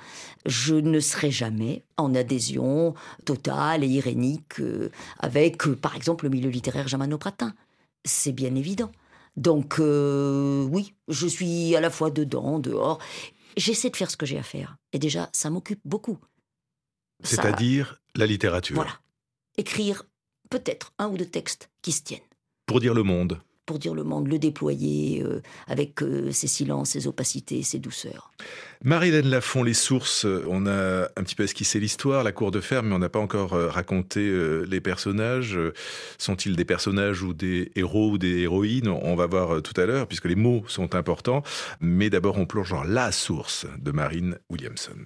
je 0.44 0.74
ne 0.74 0.98
serai 0.98 1.30
jamais 1.30 1.84
en 1.96 2.14
adhésion 2.14 2.94
totale 3.24 3.84
et 3.84 3.88
irénique 3.88 4.60
euh, 4.60 4.90
avec, 5.20 5.66
euh, 5.68 5.76
par 5.76 5.94
exemple, 5.94 6.24
le 6.24 6.30
milieu 6.30 6.50
littéraire 6.50 6.88
germano-pratin. 6.88 7.54
C'est 8.04 8.32
bien 8.32 8.54
évident. 8.54 8.90
Donc, 9.36 9.76
euh, 9.78 10.64
oui, 10.64 10.94
je 11.06 11.28
suis 11.28 11.76
à 11.76 11.80
la 11.80 11.90
fois 11.90 12.10
dedans, 12.10 12.58
dehors. 12.58 12.98
J'essaie 13.56 13.90
de 13.90 13.96
faire 13.96 14.10
ce 14.10 14.16
que 14.16 14.26
j'ai 14.26 14.38
à 14.38 14.42
faire. 14.42 14.76
Et 14.92 14.98
déjà, 14.98 15.28
ça 15.32 15.48
m'occupe 15.48 15.80
beaucoup. 15.84 16.18
C'est-à-dire 17.22 18.00
la 18.14 18.26
littérature. 18.26 18.76
Voilà. 18.76 18.92
Écrire 19.56 20.04
peut-être 20.50 20.92
un 20.98 21.08
ou 21.08 21.16
deux 21.16 21.26
textes 21.26 21.70
qui 21.82 21.92
se 21.92 22.02
tiennent. 22.02 22.20
Pour 22.66 22.80
dire 22.80 22.94
le 22.94 23.02
monde. 23.02 23.40
Pour 23.66 23.78
dire 23.78 23.92
le 23.92 24.02
monde, 24.02 24.28
le 24.28 24.38
déployer 24.38 25.22
euh, 25.22 25.42
avec 25.66 26.02
euh, 26.02 26.32
ses 26.32 26.46
silences, 26.46 26.90
ses 26.90 27.06
opacités, 27.06 27.62
ses 27.62 27.78
douceurs. 27.78 28.30
Marie-Hélène 28.82 29.28
Lafont, 29.28 29.62
les 29.62 29.74
sources, 29.74 30.24
on 30.24 30.66
a 30.66 31.02
un 31.04 31.22
petit 31.22 31.34
peu 31.34 31.42
esquissé 31.42 31.78
l'histoire, 31.78 32.24
la 32.24 32.32
cour 32.32 32.50
de 32.50 32.60
ferme, 32.60 32.88
mais 32.88 32.94
on 32.94 32.98
n'a 32.98 33.10
pas 33.10 33.18
encore 33.18 33.52
euh, 33.52 33.68
raconté 33.68 34.20
les 34.66 34.80
personnages. 34.80 35.58
Sont-ils 36.16 36.56
des 36.56 36.64
personnages 36.64 37.22
ou 37.22 37.34
des 37.34 37.70
héros 37.76 38.12
ou 38.12 38.18
des 38.18 38.38
héroïnes? 38.38 38.88
On 38.88 39.16
va 39.16 39.26
voir 39.26 39.60
tout 39.60 39.78
à 39.78 39.84
l'heure, 39.84 40.06
puisque 40.06 40.26
les 40.26 40.36
mots 40.36 40.64
sont 40.66 40.94
importants. 40.94 41.42
Mais 41.80 42.08
d'abord, 42.08 42.38
on 42.38 42.46
plonge 42.46 42.70
dans 42.70 42.84
la 42.84 43.12
source 43.12 43.66
de 43.78 43.90
Marine 43.90 44.38
Williamson. 44.48 44.96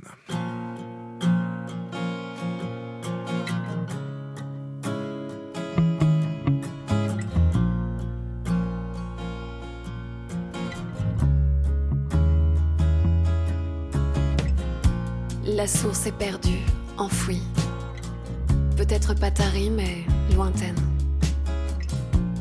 La 15.63 15.69
source 15.69 16.07
est 16.07 16.19
perdue, 16.19 16.59
enfouie. 16.99 17.41
Peut-être 18.77 19.15
pas 19.15 19.31
tarie, 19.31 19.71
mais 19.71 20.05
lointaine. 20.35 20.75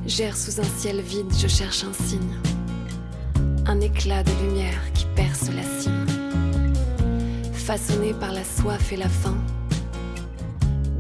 Gère 0.08 0.36
sous 0.36 0.60
un 0.60 0.80
ciel 0.80 1.02
vide, 1.02 1.32
je 1.38 1.48
cherche 1.48 1.84
un 1.84 1.94
signe. 1.94 2.40
Un 3.68 3.80
éclat 3.80 4.24
de 4.24 4.32
lumière 4.44 4.82
qui 4.96 5.06
perce 5.16 5.52
la 5.52 5.62
cime. 5.62 6.08
Façonné 7.54 8.16
par 8.16 8.32
la 8.32 8.44
soif 8.44 8.92
et 8.92 8.98
la 8.98 9.08
faim. 9.08 9.38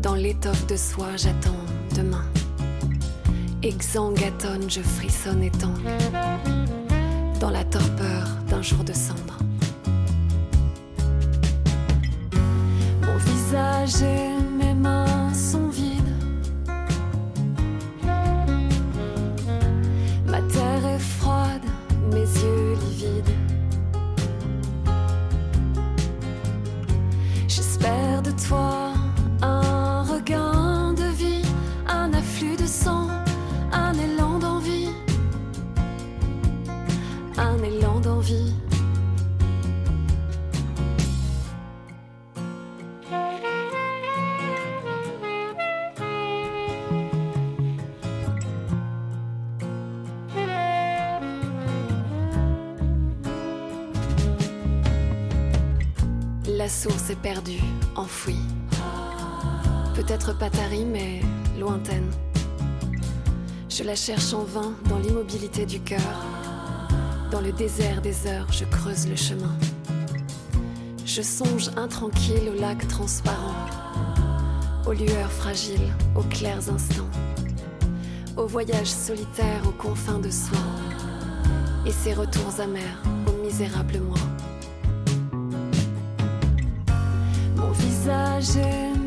Dans 0.03 0.13
l'étoffe 0.13 0.67
de 0.67 0.77
soie, 0.77 1.17
j'attends 1.17 1.65
demain. 1.95 2.25
Exangatonne, 3.63 4.69
je 4.69 4.81
frissonne 4.81 5.41
et 5.41 5.49
tangue. 5.49 5.89
Dans 7.39 7.49
la 7.49 7.63
torpeur 7.63 8.27
d'un 8.47 8.61
jour 8.61 8.83
de 8.83 8.93
cendre. 8.93 9.40
Mes 13.51 14.50
source 56.71 57.09
est 57.09 57.21
perdue, 57.21 57.61
enfouie. 57.95 58.39
Peut-être 59.93 60.37
pas 60.37 60.49
tarie, 60.49 60.85
mais 60.85 61.19
lointaine. 61.59 62.09
Je 63.69 63.83
la 63.83 63.95
cherche 63.95 64.33
en 64.33 64.43
vain 64.43 64.73
dans 64.89 64.97
l'immobilité 64.97 65.65
du 65.65 65.81
cœur. 65.81 65.99
Dans 67.29 67.41
le 67.41 67.51
désert 67.51 68.01
des 68.01 68.25
heures, 68.25 68.51
je 68.51 68.63
creuse 68.65 69.07
le 69.07 69.17
chemin. 69.17 69.53
Je 71.05 71.21
songe 71.21 71.69
intranquille 71.75 72.49
aux 72.49 72.59
lacs 72.59 72.87
transparents, 72.87 73.65
aux 74.87 74.93
lueurs 74.93 75.31
fragiles, 75.31 75.91
aux 76.15 76.23
clairs 76.23 76.69
instants, 76.69 77.09
aux 78.37 78.47
voyages 78.47 78.87
solitaires 78.87 79.63
aux 79.67 79.83
confins 79.83 80.19
de 80.19 80.29
soi, 80.29 80.57
et 81.85 81.91
ces 81.91 82.13
retours 82.13 82.61
amers 82.61 83.01
au 83.27 83.43
misérable 83.43 83.99
moi. 83.99 84.30
Et 88.41 89.00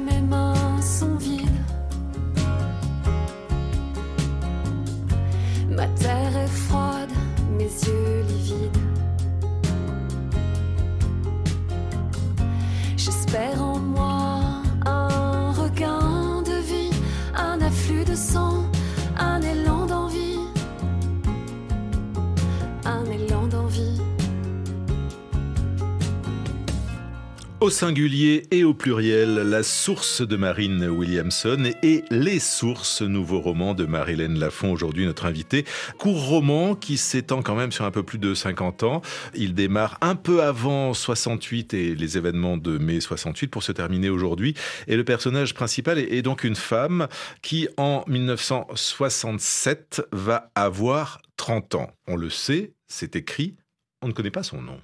Au 27.65 27.71
singulier 27.71 28.43
et 28.51 28.63
au 28.63 28.75
pluriel, 28.75 29.37
la 29.37 29.63
source 29.63 30.21
de 30.21 30.37
Marine 30.37 30.87
Williamson 30.87 31.73
et 31.83 32.05
les 32.11 32.39
sources, 32.39 33.01
nouveau 33.01 33.41
roman 33.41 33.73
de 33.73 33.87
Marilène 33.87 34.39
Lafont, 34.39 34.71
aujourd'hui 34.71 35.07
notre 35.07 35.25
invitée. 35.25 35.65
Court 35.97 36.29
roman 36.29 36.75
qui 36.75 36.99
s'étend 36.99 37.41
quand 37.41 37.55
même 37.55 37.73
sur 37.73 37.87
un 37.87 37.91
peu 37.91 38.03
plus 38.03 38.19
de 38.19 38.35
50 38.35 38.83
ans. 38.83 39.01
Il 39.33 39.55
démarre 39.55 39.97
un 40.03 40.15
peu 40.15 40.43
avant 40.43 40.93
68 40.93 41.73
et 41.73 41.95
les 41.95 42.19
événements 42.19 42.59
de 42.59 42.77
mai 42.77 43.01
68 43.01 43.47
pour 43.47 43.63
se 43.63 43.73
terminer 43.73 44.11
aujourd'hui. 44.11 44.53
Et 44.87 44.97
le 44.97 45.05
personnage 45.05 45.55
principal 45.55 45.99
est 45.99 46.21
donc 46.21 46.45
une 46.45 46.57
femme 46.57 47.09
qui, 47.41 47.69
en 47.79 48.05
1967, 48.09 50.03
va 50.13 50.51
avoir 50.55 51.23
30 51.39 51.77
ans. 51.77 51.91
On 52.09 52.17
le 52.17 52.29
sait, 52.29 52.75
c'est 52.89 53.17
écrit, 53.17 53.57
on 54.03 54.09
ne 54.09 54.13
connaît 54.13 54.31
pas 54.31 54.43
son 54.43 54.61
nom. 54.61 54.79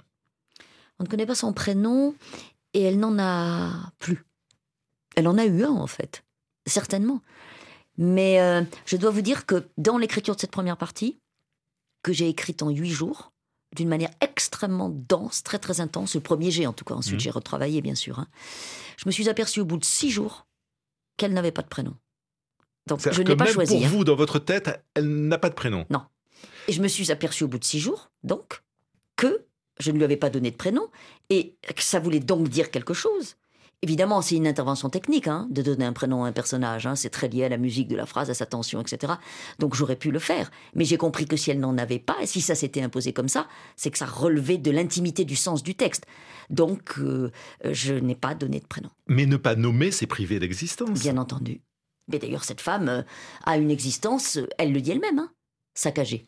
On 0.97 1.03
ne 1.03 1.09
connaît 1.09 1.27
pas 1.27 1.35
son 1.35 1.53
prénom 1.53 2.15
et 2.73 2.83
elle 2.83 2.99
n'en 2.99 3.17
a 3.19 3.91
plus. 3.99 4.25
Elle 5.15 5.27
en 5.27 5.37
a 5.37 5.45
eu 5.45 5.63
un, 5.63 5.71
en 5.71 5.87
fait, 5.87 6.23
certainement. 6.65 7.21
Mais 7.97 8.39
euh, 8.41 8.63
je 8.85 8.97
dois 8.97 9.11
vous 9.11 9.21
dire 9.21 9.45
que 9.45 9.67
dans 9.77 9.97
l'écriture 9.97 10.35
de 10.35 10.39
cette 10.39 10.51
première 10.51 10.77
partie, 10.77 11.19
que 12.03 12.13
j'ai 12.13 12.29
écrite 12.29 12.63
en 12.63 12.69
huit 12.69 12.89
jours, 12.89 13.31
d'une 13.75 13.89
manière 13.89 14.09
extrêmement 14.21 14.89
dense, 14.89 15.43
très 15.43 15.59
très 15.59 15.81
intense, 15.81 16.15
le 16.15 16.21
premier 16.21 16.51
jet 16.51 16.65
en 16.65 16.73
tout 16.73 16.83
cas, 16.85 16.95
ensuite 16.95 17.15
Mhm. 17.15 17.19
j'ai 17.21 17.29
retravaillé 17.29 17.81
bien 17.81 17.95
sûr, 17.95 18.19
hein, 18.19 18.27
je 18.97 19.03
me 19.05 19.11
suis 19.11 19.29
aperçue 19.29 19.61
au 19.61 19.65
bout 19.65 19.77
de 19.77 19.85
six 19.85 20.09
jours 20.09 20.47
qu'elle 21.17 21.33
n'avait 21.33 21.51
pas 21.51 21.61
de 21.61 21.67
prénom. 21.67 21.95
Donc 22.87 23.01
je 23.01 23.09
n'ai 23.09 23.23
que 23.23 23.33
pas 23.33 23.45
même 23.45 23.53
choisi. 23.53 23.75
Pour 23.75 23.85
hein. 23.85 23.89
vous, 23.89 24.03
dans 24.03 24.15
votre 24.15 24.39
tête, 24.39 24.83
elle 24.95 25.07
n'a 25.27 25.37
pas 25.37 25.49
de 25.49 25.55
prénom. 25.55 25.85
Et 26.67 26.73
je 26.73 26.81
me 26.81 26.87
suis 26.87 27.11
aperçue 27.11 27.43
au 27.43 27.47
bout 27.47 27.59
de 27.59 27.63
six 27.63 27.79
jours, 27.79 28.11
donc, 28.23 28.63
je 29.81 29.91
ne 29.91 29.97
lui 29.97 30.03
avais 30.03 30.17
pas 30.17 30.29
donné 30.29 30.51
de 30.51 30.55
prénom 30.55 30.87
et 31.29 31.55
que 31.75 31.83
ça 31.83 31.99
voulait 31.99 32.19
donc 32.19 32.47
dire 32.49 32.71
quelque 32.71 32.93
chose. 32.93 33.35
Évidemment, 33.83 34.21
c'est 34.21 34.35
une 34.35 34.45
intervention 34.45 34.89
technique 34.91 35.27
hein, 35.27 35.47
de 35.49 35.63
donner 35.63 35.85
un 35.85 35.93
prénom 35.93 36.23
à 36.23 36.27
un 36.27 36.31
personnage. 36.31 36.85
hein. 36.85 36.95
c'est 36.95 37.09
très 37.09 37.27
lié 37.27 37.45
à 37.45 37.49
la 37.49 37.57
musique 37.57 37.87
de 37.87 37.95
la 37.95 38.05
phrase, 38.05 38.29
à 38.29 38.35
sa 38.35 38.45
tension, 38.45 38.79
etc. 38.79 39.13
Donc 39.57 39.73
j'aurais 39.73 39.95
pu 39.95 40.11
le 40.11 40.19
faire. 40.19 40.51
Mais 40.75 40.85
j'ai 40.85 40.97
compris 40.97 41.25
que 41.25 41.35
si 41.35 41.49
elle 41.49 41.59
n'en 41.59 41.75
avait 41.79 41.97
pas, 41.97 42.15
et 42.21 42.27
si 42.27 42.41
ça 42.41 42.53
s'était 42.53 42.83
imposé 42.83 43.11
comme 43.11 43.27
ça, 43.27 43.47
c'est 43.75 43.89
que 43.89 43.97
ça 43.97 44.05
relevait 44.05 44.59
de 44.59 44.69
l'intimité 44.69 45.25
du 45.25 45.35
sens 45.35 45.63
du 45.63 45.73
texte. 45.73 46.05
Donc 46.51 46.99
euh, 46.99 47.31
je 47.71 47.95
n'ai 47.95 48.13
pas 48.13 48.35
donné 48.35 48.59
de 48.59 48.67
prénom, 48.67 48.89
Mais 49.07 49.25
ne 49.25 49.37
pas 49.37 49.55
nommer, 49.55 49.89
c'est 49.89 50.05
priver 50.05 50.37
d'existence. 50.39 50.99
bien 51.01 51.17
entendu. 51.17 51.61
Mais 52.07 52.19
d'ailleurs, 52.19 52.43
cette 52.43 52.61
femme 52.61 52.87
euh, 52.87 53.01
a 53.45 53.57
une 53.57 53.71
existence, 53.71 54.37
elle 54.59 54.73
le 54.73 54.81
dit 54.81 54.91
elle-même, 54.91 55.17
hein, 55.17 55.31
saccagée. 55.73 56.27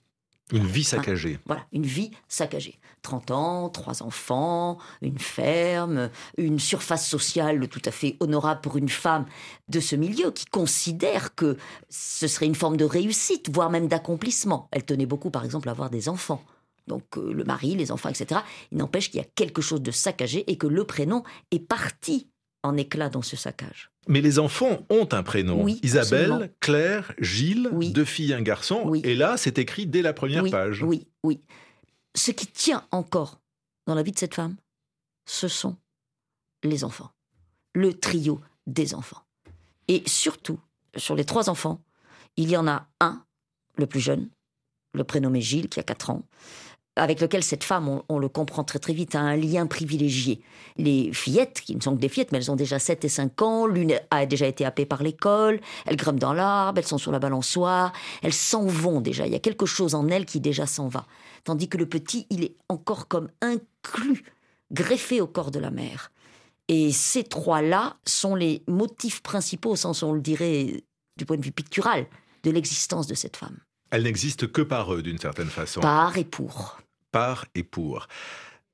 Une 0.51 0.67
vie 0.67 0.83
saccagée. 0.83 1.39
Voilà, 1.45 1.65
une 1.71 1.85
vie 1.85 2.12
saccagée. 2.27 2.79
30 3.01 3.31
ans, 3.31 3.69
trois 3.69 4.03
enfants, 4.03 4.77
une 5.01 5.19
ferme, 5.19 6.09
une 6.38 6.59
surface 6.59 7.07
sociale 7.07 7.67
tout 7.67 7.81
à 7.85 7.91
fait 7.91 8.17
honorable 8.19 8.62
pour 8.62 8.77
une 8.77 8.89
femme 8.89 9.25
de 9.69 9.79
ce 9.79 9.95
milieu 9.95 10.31
qui 10.31 10.45
considère 10.45 11.33
que 11.35 11.57
ce 11.89 12.27
serait 12.27 12.45
une 12.45 12.55
forme 12.55 12.77
de 12.77 12.85
réussite, 12.85 13.50
voire 13.53 13.69
même 13.69 13.88
d'accomplissement. 13.88 14.67
Elle 14.71 14.85
tenait 14.85 15.05
beaucoup, 15.05 15.31
par 15.31 15.45
exemple, 15.45 15.69
à 15.69 15.71
avoir 15.71 15.89
des 15.89 16.09
enfants. 16.09 16.43
Donc 16.88 17.17
euh, 17.17 17.33
le 17.33 17.43
mari, 17.45 17.75
les 17.75 17.91
enfants, 17.91 18.09
etc. 18.09 18.41
Il 18.71 18.77
n'empêche 18.77 19.09
qu'il 19.09 19.19
y 19.19 19.23
a 19.23 19.27
quelque 19.35 19.62
chose 19.62 19.81
de 19.81 19.91
saccagé 19.91 20.50
et 20.51 20.57
que 20.57 20.67
le 20.67 20.83
prénom 20.83 21.23
est 21.51 21.59
parti 21.59 22.27
en 22.63 22.77
éclat 22.77 23.10
dans 23.10 23.22
ce 23.22 23.36
saccage. 23.36 23.91
Mais 24.08 24.22
les 24.22 24.39
enfants 24.39 24.86
ont 24.89 25.08
un 25.12 25.24
prénom. 25.24 25.63
Oui, 25.63 25.79
Isabelle, 25.84 26.32
absolument. 26.32 26.53
Claire, 26.60 27.13
Gilles, 27.20 27.70
Oui. 27.72 27.91
deux 27.91 28.05
filles, 28.05 28.34
un 28.34 28.41
garçon. 28.41 28.84
Oui. 28.86 29.01
Et 29.03 29.15
là, 29.15 29.38
c'est 29.38 29.58
écrit 29.58 29.86
dès 29.86 30.01
la 30.01 30.13
première 30.13 30.43
oui, 30.43 30.51
page. 30.51 30.82
Oui, 30.84 31.08
oui. 31.24 31.41
Ce 32.15 32.32
qui 32.32 32.48
tient 32.48 32.86
encore 32.91 33.39
dans 33.86 33.96
la 33.96 34.03
vie 34.03 34.12
de 34.12 34.20
cette 34.20 34.36
femme, 34.36 34.55
ce 35.25 35.48
sont 35.48 35.77
les 36.63 36.84
enfants. 36.84 37.12
Le 37.74 37.93
trio 37.93 38.41
des 38.67 38.93
enfants. 38.93 39.24
Et 39.88 40.03
surtout, 40.05 40.60
sur 40.96 41.15
les 41.15 41.25
trois 41.25 41.50
enfants, 41.50 41.82
il 42.38 42.50
y 42.50 42.58
en 42.58 42.67
a 42.67 42.88
un, 43.01 43.25
le 43.77 43.88
plus 43.88 44.00
jeune, 44.00 44.29
le 44.93 45.03
prénommé 45.03 45.41
Gilles, 45.41 45.70
qui 45.70 45.79
a 45.79 45.84
4 45.84 46.12
ans, 46.12 46.24
avec 46.95 47.21
lequel 47.21 47.43
cette 47.43 47.63
femme, 47.63 48.01
on, 48.07 48.19
le 48.19 48.29
comprend 48.29 48.63
très 48.63 48.77
très 48.77 48.93
vite, 48.93 49.15
a 49.15 49.19
un 49.19 49.35
lien 49.35 49.65
privilégié. 49.65 50.41
Les 50.77 51.12
fillettes, 51.12 51.62
qui 51.62 51.75
ne 51.75 51.81
sont 51.81 51.95
que 51.95 52.01
des 52.01 52.09
fillettes, 52.09 52.31
mais 52.31 52.38
elles 52.38 52.51
ont 52.51 52.55
déjà 52.55 52.77
7 52.77 53.03
et 53.05 53.09
5 53.09 53.41
ans, 53.41 53.65
l'une 53.65 54.00
a 54.12 54.25
déjà 54.25 54.45
été 54.45 54.63
happée 54.63 54.85
par 54.85 55.01
l'école, 55.01 55.59
elles 55.85 55.95
grimpent 55.95 56.19
dans 56.19 56.33
l'arbre, 56.33 56.77
elles 56.77 56.88
sont 56.88 57.00
sur 57.00 57.12
la 57.12 57.19
balançoire, 57.19 57.93
elles 58.21 58.33
s'en 58.33 58.67
vont 58.67 59.01
déjà. 59.01 59.25
Il 59.25 59.33
y 59.33 59.35
a 59.35 59.39
quelque 59.39 59.65
chose 59.65 59.95
en 59.95 60.07
elles 60.09 60.25
qui 60.25 60.39
déjà 60.39 60.67
s'en 60.67 60.88
va. 60.88 61.07
Tandis 61.43 61.67
que 61.67 61.77
le 61.77 61.88
petit, 61.88 62.27
il 62.29 62.43
est 62.43 62.55
encore 62.69 63.07
comme 63.07 63.29
inclus, 63.41 64.23
greffé 64.71 65.19
au 65.19 65.27
corps 65.27 65.51
de 65.51 65.59
la 65.59 65.71
mère. 65.71 66.12
Et 66.67 66.91
ces 66.91 67.23
trois-là 67.23 67.97
sont 68.05 68.35
les 68.35 68.63
motifs 68.67 69.21
principaux, 69.21 69.71
au 69.71 69.75
sens 69.75 70.01
où 70.01 70.05
on 70.05 70.13
le 70.13 70.21
dirait 70.21 70.83
du 71.17 71.25
point 71.25 71.38
de 71.38 71.43
vue 71.43 71.51
pictural, 71.51 72.05
de 72.43 72.51
l'existence 72.51 73.07
de 73.07 73.15
cette 73.15 73.38
femme. 73.38 73.57
Elle 73.93 74.03
n'existe 74.03 74.51
que 74.51 74.63
par 74.63 74.91
eux, 74.91 75.03
d'une 75.03 75.19
certaine 75.19 75.50
façon. 75.51 75.79
Par 75.79 76.17
et 76.17 76.23
pour. 76.23 76.79
Par 77.12 77.45
et 77.53 77.62
pour. 77.62 78.07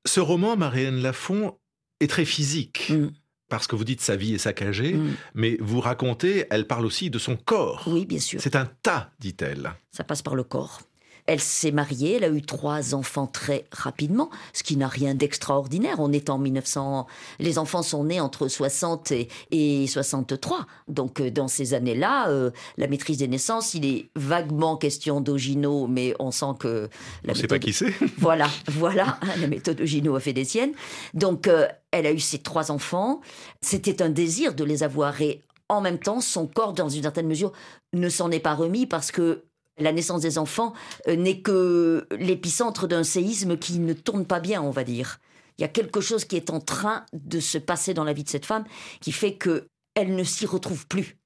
Ce 0.06 0.18
roman, 0.18 0.56
Marianne 0.56 1.02
Lafont, 1.02 1.58
est 2.00 2.06
très 2.08 2.24
physique. 2.24 2.88
Mm. 2.88 3.08
Parce 3.50 3.66
que 3.66 3.76
vous 3.76 3.84
dites 3.84 4.00
sa 4.00 4.16
vie 4.16 4.32
est 4.32 4.38
saccagée, 4.38 4.94
Mm. 4.94 5.14
mais 5.34 5.58
vous 5.60 5.78
racontez, 5.80 6.46
elle 6.48 6.66
parle 6.66 6.86
aussi 6.86 7.10
de 7.10 7.18
son 7.18 7.36
corps. 7.36 7.82
Oui, 7.86 8.06
bien 8.06 8.18
sûr. 8.18 8.40
C'est 8.40 8.56
un 8.56 8.64
tas, 8.82 9.10
dit-elle. 9.18 9.72
Ça 9.92 10.04
passe 10.04 10.22
par 10.22 10.34
le 10.34 10.42
corps. 10.42 10.80
Elle 11.26 11.40
s'est 11.40 11.70
mariée, 11.72 12.16
elle 12.16 12.24
a 12.24 12.28
eu 12.28 12.42
trois 12.42 12.94
enfants 12.94 13.26
très 13.26 13.66
rapidement, 13.72 14.30
ce 14.52 14.62
qui 14.62 14.76
n'a 14.76 14.88
rien 14.88 15.14
d'extraordinaire. 15.14 15.96
On 16.00 16.12
est 16.12 16.30
en 16.30 16.38
1900. 16.38 17.06
Les 17.38 17.58
enfants 17.58 17.82
sont 17.82 18.04
nés 18.04 18.20
entre 18.20 18.48
60 18.48 19.12
et, 19.12 19.28
et 19.50 19.86
63. 19.86 20.66
Donc, 20.88 21.20
euh, 21.20 21.30
dans 21.30 21.48
ces 21.48 21.74
années-là, 21.74 22.28
euh, 22.28 22.50
la 22.76 22.86
maîtrise 22.86 23.18
des 23.18 23.28
naissances, 23.28 23.74
il 23.74 23.84
est 23.86 24.10
vaguement 24.16 24.76
question 24.76 25.20
d'Ogino, 25.20 25.86
mais 25.86 26.14
on 26.18 26.30
sent 26.30 26.54
que 26.58 26.88
la 27.24 27.32
On 27.32 27.34
ne 27.34 27.34
sait 27.34 27.46
pas 27.46 27.56
méthode- 27.56 27.60
qui 27.60 27.72
c'est. 27.72 27.92
voilà, 28.18 28.48
voilà, 28.68 29.18
la 29.40 29.46
méthode 29.46 29.82
Gino 29.84 30.14
a 30.16 30.20
fait 30.20 30.32
des 30.32 30.44
siennes. 30.44 30.72
Donc, 31.14 31.46
euh, 31.48 31.66
elle 31.90 32.06
a 32.06 32.12
eu 32.12 32.20
ses 32.20 32.38
trois 32.38 32.70
enfants. 32.70 33.20
C'était 33.60 34.02
un 34.02 34.10
désir 34.10 34.54
de 34.54 34.64
les 34.64 34.82
avoir 34.82 35.20
et 35.20 35.42
en 35.68 35.80
même 35.80 35.98
temps, 35.98 36.20
son 36.20 36.46
corps, 36.48 36.72
dans 36.72 36.88
une 36.88 37.02
certaine 37.02 37.28
mesure, 37.28 37.52
ne 37.92 38.08
s'en 38.08 38.30
est 38.32 38.40
pas 38.40 38.54
remis 38.54 38.86
parce 38.86 39.12
que 39.12 39.44
la 39.80 39.92
naissance 39.92 40.20
des 40.20 40.38
enfants 40.38 40.72
euh, 41.08 41.16
n'est 41.16 41.40
que 41.40 42.06
l'épicentre 42.12 42.86
d'un 42.86 43.04
séisme 43.04 43.56
qui 43.56 43.78
ne 43.78 43.92
tourne 43.92 44.26
pas 44.26 44.40
bien, 44.40 44.62
on 44.62 44.70
va 44.70 44.84
dire. 44.84 45.18
Il 45.58 45.62
y 45.62 45.64
a 45.64 45.68
quelque 45.68 46.00
chose 46.00 46.24
qui 46.24 46.36
est 46.36 46.50
en 46.50 46.60
train 46.60 47.04
de 47.12 47.40
se 47.40 47.58
passer 47.58 47.92
dans 47.92 48.04
la 48.04 48.12
vie 48.12 48.24
de 48.24 48.28
cette 48.28 48.46
femme 48.46 48.64
qui 49.00 49.12
fait 49.12 49.34
que 49.34 49.68
elle 49.94 50.14
ne 50.14 50.24
s'y 50.24 50.46
retrouve 50.46 50.86
plus. 50.86 51.18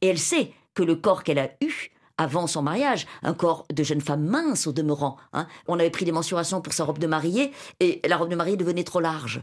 Et 0.00 0.08
elle 0.08 0.18
sait 0.18 0.52
que 0.74 0.82
le 0.82 0.96
corps 0.96 1.22
qu'elle 1.22 1.38
a 1.38 1.50
eu 1.60 1.90
avant 2.18 2.46
son 2.46 2.62
mariage, 2.62 3.06
un 3.22 3.34
corps 3.34 3.66
de 3.72 3.82
jeune 3.82 4.00
femme 4.00 4.24
mince 4.24 4.66
au 4.66 4.72
demeurant. 4.72 5.16
hein. 5.32 5.46
On 5.68 5.78
avait 5.78 5.90
pris 5.90 6.04
des 6.04 6.12
mensurations 6.12 6.60
pour 6.60 6.72
sa 6.72 6.84
robe 6.84 6.98
de 6.98 7.06
mariée 7.06 7.52
et 7.80 8.00
la 8.06 8.16
robe 8.16 8.30
de 8.30 8.36
mariée 8.36 8.56
devenait 8.56 8.84
trop 8.84 9.00
large. 9.00 9.42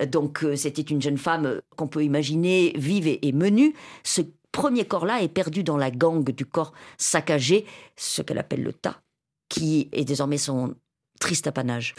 Euh, 0.00 0.06
Donc 0.06 0.44
euh, 0.44 0.56
c'était 0.56 0.82
une 0.82 1.02
jeune 1.02 1.18
femme 1.18 1.60
qu'on 1.76 1.88
peut 1.88 2.04
imaginer 2.04 2.72
vive 2.76 3.08
et 3.08 3.32
menue. 3.32 3.74
Premier 4.54 4.84
corps-là 4.86 5.20
est 5.22 5.28
perdu 5.28 5.62
dans 5.64 5.76
la 5.76 5.90
gangue 5.90 6.30
du 6.30 6.46
corps 6.46 6.72
saccagé, 6.96 7.66
ce 7.96 8.22
qu'elle 8.22 8.38
appelle 8.38 8.62
le 8.62 8.72
tas, 8.72 9.00
qui 9.50 9.88
est 9.92 10.04
désormais 10.06 10.38
son 10.38 10.74
triste 11.20 11.46
apanage. 11.46 11.94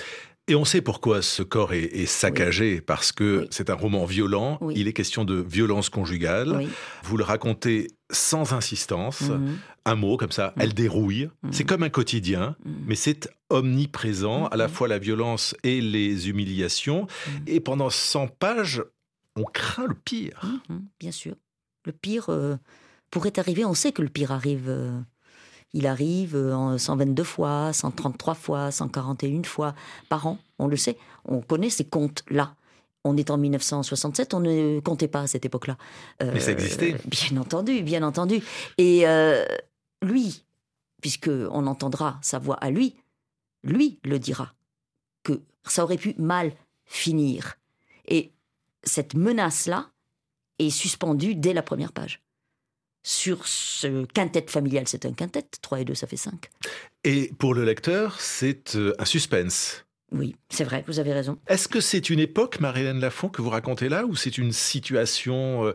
Et 0.47 0.55
on 0.55 0.63
sait 0.63 0.81
pourquoi 0.81 1.21
ce 1.23 1.41
corps 1.43 1.73
est, 1.73 1.85
est 1.85 2.05
saccagé, 2.05 2.79
parce 2.79 3.11
que 3.11 3.41
Oui. 3.41 3.47
c'est 3.49 3.69
un 3.71 3.73
roman 3.73 4.05
violent. 4.05 4.59
Oui. 4.61 4.75
Il 4.77 4.87
est 4.87 4.93
question 4.93 5.25
de 5.25 5.35
violence 5.35 5.89
conjugale. 5.89 6.67
Vous 7.03 7.17
le 7.17 7.23
racontez 7.23 7.87
sans 8.11 8.53
insistance. 8.53 9.21
Mhm. 9.21 9.57
Un 9.85 9.95
mot 9.95 10.17
comme 10.17 10.31
ça, 10.31 10.53
Mhm. 10.55 10.61
elle 10.61 10.73
dérouille. 10.75 11.29
Mhm. 11.43 11.51
C'est 11.51 11.63
comme 11.63 11.81
un 11.83 11.89
quotidien, 11.89 12.55
Mhm. 12.63 12.73
mais 12.87 12.95
c'est 12.95 13.27
omniprésent, 13.49 14.45
à 14.47 14.55
la 14.55 14.67
Mhm. 14.67 14.73
fois 14.73 14.87
la 14.87 14.99
violence 14.99 15.55
et 15.63 15.81
les 15.81 16.29
humiliations. 16.29 17.07
Mhm. 17.27 17.43
Et 17.47 17.59
pendant 17.59 17.89
100 17.89 18.27
pages, 18.27 18.83
on 19.35 19.43
craint 19.43 19.87
le 19.87 19.95
pire. 19.95 20.39
Mhm, 20.69 20.85
bien 20.99 21.11
sûr. 21.11 21.35
Le 21.85 21.91
pire 21.91 22.29
euh, 22.29 22.57
pourrait 23.11 23.37
arriver. 23.39 23.65
On 23.65 23.73
sait 23.73 23.91
que 23.91 24.01
le 24.01 24.09
pire 24.09 24.31
arrive. 24.31 24.69
euh, 24.69 24.99
il 25.73 25.87
arrive 25.87 26.35
euh, 26.37 26.55
en 26.55 26.77
122 26.77 27.23
fois, 27.23 27.73
133 27.73 28.33
fois, 28.33 28.71
141 28.71 29.43
fois 29.43 29.75
par 30.07 30.25
an. 30.25 30.37
On 30.57 30.67
le 30.67 30.77
sait. 30.77 30.97
On 31.25 31.41
connaît 31.41 31.69
ces 31.69 31.83
comptes-là. 31.85 32.55
On 33.03 33.17
est 33.17 33.29
en 33.29 33.37
1967, 33.37 34.33
on 34.33 34.39
ne 34.39 34.79
comptait 34.79 35.09
pas 35.09 35.21
à 35.21 35.27
cette 35.27 35.45
époque-là. 35.45 35.77
Euh, 36.23 36.31
Mais 36.33 36.39
ça 36.39 36.51
existait. 36.51 36.95
Bien 37.05 37.37
entendu, 37.39 37.83
bien 37.83 38.01
entendu. 38.03 38.41
Et 38.79 39.07
euh, 39.07 39.45
lui, 40.01 40.43
puisque 41.01 41.29
on 41.29 41.67
entendra 41.67 42.17
sa 42.21 42.39
voix 42.39 42.55
à 42.55 42.71
lui, 42.71 42.95
lui 43.63 43.99
le 44.05 44.17
dira, 44.17 44.53
que 45.23 45.41
ça 45.65 45.83
aurait 45.83 45.97
pu 45.97 46.15
mal 46.17 46.53
finir. 46.85 47.57
Et 48.07 48.31
cette 48.83 49.13
menace-là 49.13 49.89
est 50.59 50.69
suspendue 50.69 51.35
dès 51.35 51.53
la 51.53 51.61
première 51.61 51.91
page. 51.91 52.21
Sur 53.03 53.45
ce 53.47 54.05
quintet 54.05 54.45
familial, 54.47 54.87
c'est 54.87 55.05
un 55.05 55.13
quintet, 55.13 55.45
3 55.61 55.81
et 55.81 55.85
2, 55.85 55.93
ça 55.93 56.07
fait 56.07 56.17
5. 56.17 56.49
Et 57.03 57.31
pour 57.37 57.53
le 57.53 57.63
lecteur, 57.63 58.19
c'est 58.19 58.75
euh, 58.75 58.95
un 58.97 59.05
suspense. 59.05 59.85
Oui, 60.11 60.35
c'est 60.49 60.63
vrai, 60.63 60.83
vous 60.87 60.99
avez 60.99 61.13
raison. 61.13 61.37
Est-ce 61.47 61.67
que 61.67 61.81
c'est 61.81 62.09
une 62.09 62.19
époque, 62.19 62.59
Marie-Hélène 62.59 62.99
Lafont, 62.99 63.29
que 63.29 63.43
vous 63.43 63.51
racontez 63.51 63.89
là, 63.89 64.05
ou 64.05 64.15
c'est 64.15 64.39
une 64.39 64.51
situation 64.51 65.67
euh, 65.67 65.73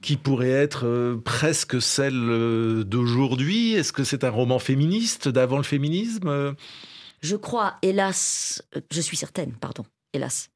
qui 0.00 0.16
pourrait 0.16 0.50
être 0.50 0.86
euh, 0.86 1.16
presque 1.16 1.82
celle 1.82 2.84
d'aujourd'hui? 2.84 3.72
Est-ce 3.72 3.92
que 3.92 4.04
c'est 4.04 4.22
un 4.22 4.30
roman 4.30 4.60
féministe 4.60 5.28
d'avant 5.28 5.56
le 5.56 5.64
féminisme? 5.64 6.54
Je 7.20 7.34
crois, 7.36 7.78
hélas, 7.82 8.62
je 8.92 9.00
suis 9.00 9.16
certaine, 9.16 9.54
pardon, 9.54 9.84
hélas, 10.12 10.50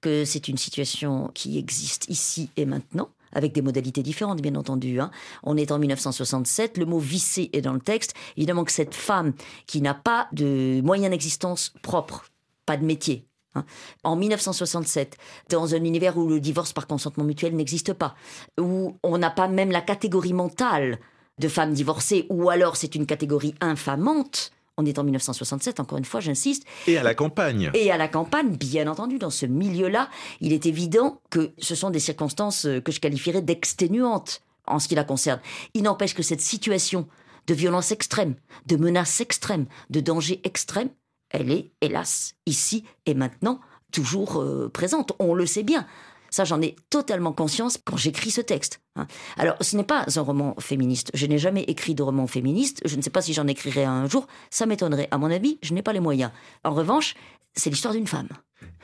que 0.00 0.24
c'est 0.24 0.48
une 0.48 0.58
situation 0.58 1.30
qui 1.34 1.58
existe 1.58 2.08
ici 2.08 2.50
et 2.56 2.64
maintenant 2.64 3.10
avec 3.32 3.52
des 3.52 3.62
modalités 3.62 4.02
différentes, 4.02 4.40
bien 4.40 4.54
entendu. 4.54 5.00
Hein. 5.00 5.10
On 5.42 5.56
est 5.56 5.70
en 5.70 5.78
1967, 5.78 6.78
le 6.78 6.86
mot 6.86 6.98
vissé 6.98 7.50
est 7.52 7.60
dans 7.60 7.72
le 7.72 7.80
texte. 7.80 8.14
Évidemment 8.36 8.64
que 8.64 8.72
cette 8.72 8.94
femme 8.94 9.32
qui 9.66 9.80
n'a 9.80 9.94
pas 9.94 10.28
de 10.32 10.80
moyens 10.82 11.10
d'existence 11.10 11.72
propres, 11.82 12.26
pas 12.66 12.76
de 12.76 12.84
métier, 12.84 13.26
hein, 13.54 13.64
en 14.04 14.16
1967, 14.16 15.16
dans 15.48 15.74
un 15.74 15.84
univers 15.84 16.16
où 16.16 16.28
le 16.28 16.40
divorce 16.40 16.72
par 16.72 16.86
consentement 16.86 17.24
mutuel 17.24 17.54
n'existe 17.54 17.92
pas, 17.92 18.14
où 18.58 18.96
on 19.02 19.18
n'a 19.18 19.30
pas 19.30 19.48
même 19.48 19.70
la 19.70 19.80
catégorie 19.80 20.32
mentale 20.32 20.98
de 21.38 21.48
femme 21.48 21.72
divorcée, 21.72 22.26
ou 22.28 22.50
alors 22.50 22.76
c'est 22.76 22.94
une 22.94 23.06
catégorie 23.06 23.54
infamante, 23.60 24.52
on 24.80 24.86
est 24.86 24.98
en 24.98 25.04
1967, 25.04 25.80
encore 25.80 25.98
une 25.98 26.04
fois, 26.04 26.20
j'insiste. 26.20 26.64
Et 26.86 26.96
à 26.96 27.02
la 27.02 27.14
campagne. 27.14 27.70
Et 27.74 27.90
à 27.90 27.96
la 27.96 28.08
campagne, 28.08 28.56
bien 28.56 28.86
entendu, 28.88 29.18
dans 29.18 29.30
ce 29.30 29.46
milieu-là, 29.46 30.08
il 30.40 30.52
est 30.52 30.66
évident 30.66 31.20
que 31.30 31.52
ce 31.58 31.74
sont 31.74 31.90
des 31.90 32.00
circonstances 32.00 32.66
euh, 32.66 32.80
que 32.80 32.92
je 32.92 33.00
qualifierais 33.00 33.42
d'exténuantes 33.42 34.42
en 34.66 34.78
ce 34.78 34.88
qui 34.88 34.94
la 34.94 35.04
concerne. 35.04 35.40
Il 35.74 35.82
n'empêche 35.82 36.14
que 36.14 36.22
cette 36.22 36.40
situation 36.40 37.06
de 37.46 37.54
violence 37.54 37.92
extrême, 37.92 38.34
de 38.66 38.76
menace 38.76 39.20
extrême, 39.20 39.66
de 39.90 40.00
danger 40.00 40.40
extrême, 40.44 40.90
elle 41.30 41.50
est, 41.50 41.70
hélas, 41.80 42.34
ici 42.46 42.84
et 43.06 43.14
maintenant, 43.14 43.60
toujours 43.92 44.40
euh, 44.40 44.70
présente. 44.72 45.12
On 45.18 45.34
le 45.34 45.46
sait 45.46 45.62
bien. 45.62 45.86
Ça, 46.30 46.44
j'en 46.44 46.62
ai 46.62 46.76
totalement 46.88 47.32
conscience 47.32 47.78
quand 47.84 47.96
j'écris 47.96 48.30
ce 48.30 48.40
texte. 48.40 48.80
Hein. 48.96 49.06
Alors, 49.36 49.56
ce 49.60 49.76
n'est 49.76 49.84
pas 49.84 50.06
un 50.14 50.20
roman 50.20 50.54
féministe. 50.58 51.10
Je 51.12 51.26
n'ai 51.26 51.38
jamais 51.38 51.62
écrit 51.64 51.94
de 51.94 52.02
roman 52.02 52.26
féministe. 52.26 52.80
Je 52.84 52.96
ne 52.96 53.02
sais 53.02 53.10
pas 53.10 53.20
si 53.20 53.32
j'en 53.32 53.46
écrirai 53.46 53.84
un 53.84 54.08
jour. 54.08 54.26
Ça 54.50 54.66
m'étonnerait. 54.66 55.08
À 55.10 55.18
mon 55.18 55.30
avis, 55.30 55.58
je 55.62 55.74
n'ai 55.74 55.82
pas 55.82 55.92
les 55.92 56.00
moyens. 56.00 56.30
En 56.64 56.72
revanche, 56.72 57.14
c'est 57.52 57.70
l'histoire 57.70 57.94
d'une 57.94 58.06
femme. 58.06 58.28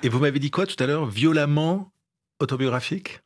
Et 0.02 0.08
vous 0.08 0.18
m'avez 0.18 0.38
dit 0.38 0.50
quoi 0.50 0.66
tout 0.66 0.82
à 0.82 0.86
l'heure? 0.86 1.06
Violemment 1.06 1.92
autobiographique? 2.40 3.20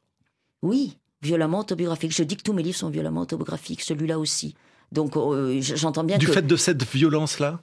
Oui, 0.62 0.98
violemment 1.22 1.60
autobiographique. 1.60 2.14
Je 2.14 2.22
dis 2.22 2.36
que 2.36 2.42
tous 2.42 2.52
mes 2.52 2.62
livres 2.62 2.78
sont 2.78 2.90
violemment 2.90 3.22
autobiographiques. 3.22 3.80
Celui-là 3.80 4.18
aussi. 4.18 4.54
Donc, 4.92 5.16
euh, 5.16 5.60
j'entends 5.60 6.04
bien 6.04 6.18
du 6.18 6.26
que... 6.26 6.32
fait 6.32 6.46
de 6.46 6.56
cette 6.56 6.84
violence-là? 6.84 7.60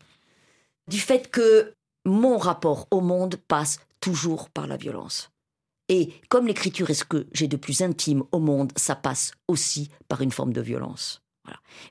Du 0.88 1.00
fait 1.00 1.30
que 1.30 1.74
mon 2.06 2.38
rapport 2.38 2.88
au 2.90 3.02
monde 3.02 3.36
passe 3.48 3.80
toujours 4.00 4.50
par 4.50 4.66
la 4.66 4.78
violence. 4.78 5.30
Et 5.90 6.14
comme 6.30 6.48
l'écriture 6.48 6.90
est 6.90 6.96
ce 6.96 7.06
que 7.06 7.28
j'ai 7.32 7.48
de 7.48 7.58
plus 7.58 7.82
intime 7.82 8.24
au 8.32 8.40
monde, 8.40 8.72
ça 8.76 8.96
passe 8.96 9.32
aussi 9.48 9.90
par 10.08 10.22
une 10.22 10.32
forme 10.32 10.54
de 10.54 10.62
violence. 10.62 11.22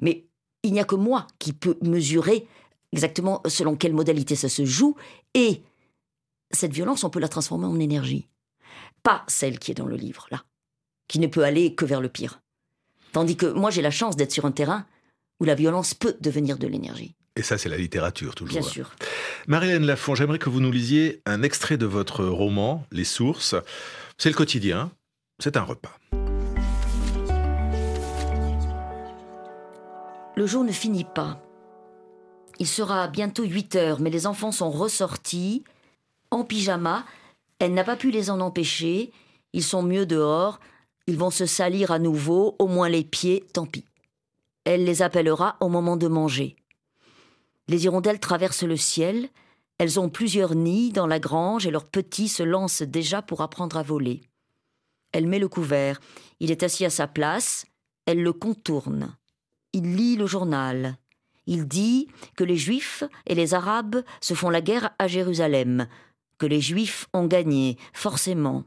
Mais 0.00 0.26
il 0.62 0.72
n'y 0.72 0.80
a 0.80 0.84
que 0.84 0.94
moi 0.94 1.26
qui 1.38 1.52
peux 1.52 1.78
mesurer 1.82 2.46
exactement 2.92 3.42
selon 3.46 3.76
quelle 3.76 3.94
modalité 3.94 4.36
ça 4.36 4.48
se 4.48 4.64
joue, 4.64 4.96
et 5.34 5.62
cette 6.50 6.72
violence, 6.72 7.04
on 7.04 7.10
peut 7.10 7.20
la 7.20 7.28
transformer 7.28 7.66
en 7.66 7.80
énergie. 7.80 8.28
Pas 9.02 9.24
celle 9.28 9.58
qui 9.58 9.70
est 9.70 9.74
dans 9.74 9.86
le 9.86 9.96
livre, 9.96 10.26
là, 10.30 10.44
qui 11.08 11.18
ne 11.18 11.26
peut 11.26 11.44
aller 11.44 11.74
que 11.74 11.84
vers 11.84 12.00
le 12.00 12.08
pire. 12.08 12.40
Tandis 13.12 13.36
que 13.36 13.46
moi, 13.46 13.70
j'ai 13.70 13.82
la 13.82 13.90
chance 13.90 14.16
d'être 14.16 14.32
sur 14.32 14.44
un 14.44 14.52
terrain 14.52 14.86
où 15.40 15.44
la 15.44 15.54
violence 15.54 15.94
peut 15.94 16.16
devenir 16.20 16.58
de 16.58 16.66
l'énergie. 16.66 17.14
Et 17.36 17.42
ça, 17.42 17.58
c'est 17.58 17.68
la 17.68 17.76
littérature, 17.76 18.34
toujours. 18.34 18.60
Bien 18.60 18.68
sûr. 18.68 18.90
Marilène 19.46 19.84
Lafont, 19.84 20.14
j'aimerais 20.14 20.38
que 20.38 20.48
vous 20.48 20.60
nous 20.60 20.72
lisiez 20.72 21.20
un 21.26 21.42
extrait 21.42 21.76
de 21.76 21.84
votre 21.84 22.24
roman, 22.24 22.86
Les 22.90 23.04
Sources. 23.04 23.54
C'est 24.16 24.30
le 24.30 24.34
quotidien, 24.34 24.90
c'est 25.38 25.58
un 25.58 25.62
repas. 25.62 25.94
Le 30.34 30.46
jour 30.46 30.64
ne 30.64 30.72
finit 30.72 31.04
pas. 31.04 31.42
Il 32.58 32.66
sera 32.66 33.06
bientôt 33.08 33.44
8 33.44 33.76
heures, 33.76 34.00
mais 34.00 34.10
les 34.10 34.26
enfants 34.26 34.52
sont 34.52 34.70
ressortis, 34.70 35.62
en 36.30 36.42
pyjama. 36.42 37.04
Elle 37.58 37.74
n'a 37.74 37.84
pas 37.84 37.96
pu 37.96 38.10
les 38.10 38.30
en 38.30 38.40
empêcher. 38.40 39.12
Ils 39.52 39.62
sont 39.62 39.82
mieux 39.82 40.06
dehors. 40.06 40.58
Ils 41.06 41.18
vont 41.18 41.30
se 41.30 41.44
salir 41.44 41.90
à 41.90 41.98
nouveau, 41.98 42.56
au 42.58 42.66
moins 42.66 42.88
les 42.88 43.04
pieds, 43.04 43.44
tant 43.52 43.66
pis. 43.66 43.84
Elle 44.64 44.84
les 44.84 45.02
appellera 45.02 45.56
au 45.60 45.68
moment 45.68 45.96
de 45.98 46.08
manger. 46.08 46.56
Les 47.68 47.84
hirondelles 47.84 48.20
traversent 48.20 48.62
le 48.62 48.76
ciel, 48.76 49.28
elles 49.78 50.00
ont 50.00 50.08
plusieurs 50.08 50.54
nids 50.54 50.92
dans 50.92 51.06
la 51.06 51.18
grange 51.18 51.66
et 51.66 51.70
leurs 51.70 51.88
petits 51.88 52.28
se 52.28 52.42
lancent 52.42 52.82
déjà 52.82 53.22
pour 53.22 53.40
apprendre 53.40 53.76
à 53.76 53.82
voler. 53.82 54.22
Elle 55.12 55.26
met 55.26 55.38
le 55.38 55.48
couvert, 55.48 56.00
il 56.40 56.50
est 56.50 56.62
assis 56.62 56.84
à 56.84 56.90
sa 56.90 57.06
place, 57.06 57.66
elle 58.06 58.22
le 58.22 58.32
contourne. 58.32 59.16
Il 59.72 59.96
lit 59.96 60.16
le 60.16 60.26
journal. 60.26 60.96
Il 61.46 61.68
dit 61.68 62.08
que 62.36 62.44
les 62.44 62.56
Juifs 62.56 63.04
et 63.26 63.34
les 63.34 63.54
Arabes 63.54 64.02
se 64.20 64.34
font 64.34 64.50
la 64.50 64.60
guerre 64.60 64.90
à 64.98 65.06
Jérusalem, 65.06 65.86
que 66.38 66.46
les 66.46 66.60
Juifs 66.60 67.08
ont 67.12 67.26
gagné, 67.26 67.76
forcément. 67.92 68.64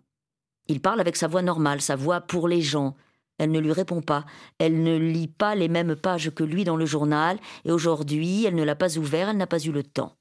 Il 0.67 0.81
parle 0.81 1.01
avec 1.01 1.15
sa 1.15 1.27
voix 1.27 1.41
normale, 1.41 1.81
sa 1.81 1.95
voix 1.95 2.21
pour 2.21 2.47
les 2.47 2.61
gens, 2.61 2.95
elle 3.39 3.51
ne 3.51 3.59
lui 3.59 3.71
répond 3.71 4.01
pas. 4.01 4.25
Elle 4.59 4.83
ne 4.83 4.97
lit 4.97 5.27
pas 5.27 5.55
les 5.55 5.67
mêmes 5.67 5.95
pages 5.95 6.29
que 6.29 6.43
lui 6.43 6.63
dans 6.63 6.75
le 6.75 6.85
journal, 6.85 7.39
et 7.65 7.71
aujourd'hui, 7.71 8.45
elle 8.45 8.55
ne 8.55 8.63
l'a 8.63 8.75
pas 8.75 8.97
ouvert, 8.97 9.29
elle 9.29 9.37
n'a 9.37 9.47
pas 9.47 9.63
eu 9.63 9.71
le 9.71 9.83
temps. 9.83 10.15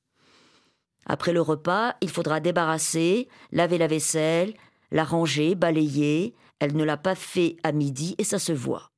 Après 1.05 1.33
le 1.33 1.41
repas, 1.41 1.97
il 2.01 2.11
faudra 2.11 2.41
débarrasser, 2.41 3.29
laver 3.53 3.79
la 3.79 3.87
vaisselle, 3.87 4.55
la 4.91 5.05
ranger, 5.05 5.55
balayer. 5.55 6.35
Elle 6.61 6.77
ne 6.77 6.85
l'a 6.85 6.97
pas 6.97 7.15
fait 7.15 7.57
à 7.63 7.73
midi 7.73 8.15
et 8.19 8.25
ça 8.25 8.39
se 8.39 8.53
voit. 8.53 8.91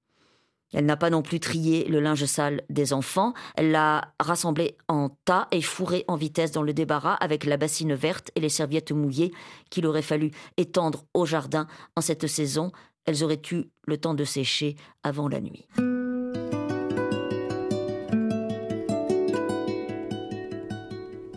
Elle 0.72 0.87
n'a 0.87 0.96
pas 0.96 1.11
non 1.11 1.22
plus 1.22 1.40
trié 1.40 1.85
le 1.88 1.98
linge 1.98 2.24
sale 2.26 2.62
des 2.70 2.92
enfants, 2.92 3.35
elle 3.56 3.72
l'a 3.72 4.14
rassemblé 4.20 4.76
en 4.87 5.09
tas 5.24 5.48
et 5.50 5.62
fourré 5.62 6.04
en 6.06 6.14
vitesse 6.14 6.52
dans 6.52 6.62
le 6.62 6.72
débarras 6.72 7.14
avec 7.14 7.44
la 7.44 7.56
bassine 7.56 7.94
verte 7.94 8.30
et 8.37 8.40
les 8.40 8.48
serviettes 8.48 8.92
mouillées 8.92 9.33
qu'il 9.68 9.85
aurait 9.87 10.00
fallu 10.00 10.30
étendre 10.56 11.06
au 11.12 11.26
jardin 11.26 11.66
en 11.96 12.00
cette 12.00 12.28
saison 12.28 12.70
elles 13.06 13.24
auraient 13.24 13.42
eu 13.50 13.64
le 13.86 13.96
temps 13.98 14.14
de 14.14 14.24
sécher 14.24 14.76
avant 15.02 15.28
la 15.28 15.40
nuit. 15.40 15.66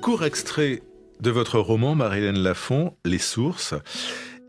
Court 0.02 0.26
extrait 0.26 0.82
de 1.22 1.32
votre 1.32 1.60
roman, 1.60 1.96
Marilène 1.96 2.40
Lafont, 2.40 2.98
Les 3.06 3.18
sources. 3.18 3.74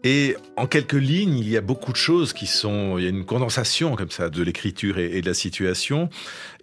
Et 0.02 0.36
en 0.56 0.66
quelques 0.66 0.92
lignes, 0.92 1.38
il 1.38 1.48
y 1.48 1.56
a 1.56 1.62
beaucoup 1.62 1.92
de 1.92 1.96
choses 1.96 2.32
qui 2.32 2.46
sont. 2.46 2.98
Il 2.98 3.04
y 3.04 3.06
a 3.06 3.10
une 3.10 3.24
condensation 3.24 3.94
comme 3.96 4.10
ça 4.10 4.28
de 4.28 4.42
l'écriture 4.42 4.98
et, 4.98 5.20
de 5.22 5.26
la 5.26 5.32
situation. 5.32 6.10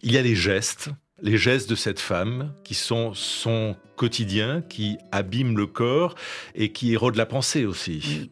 Il 0.03 0.11
y 0.11 0.17
a 0.17 0.21
les 0.21 0.35
gestes, 0.35 0.89
les 1.21 1.37
gestes 1.37 1.69
de 1.69 1.75
cette 1.75 1.99
femme 1.99 2.53
qui 2.63 2.75
sont 2.75 3.13
son 3.13 3.75
quotidien, 3.95 4.61
qui 4.61 4.97
abîment 5.11 5.57
le 5.57 5.65
corps 5.65 6.15
et 6.53 6.71
qui 6.71 6.93
érodent 6.93 7.15
la 7.15 7.25
pensée 7.25 7.65
aussi. 7.65 8.29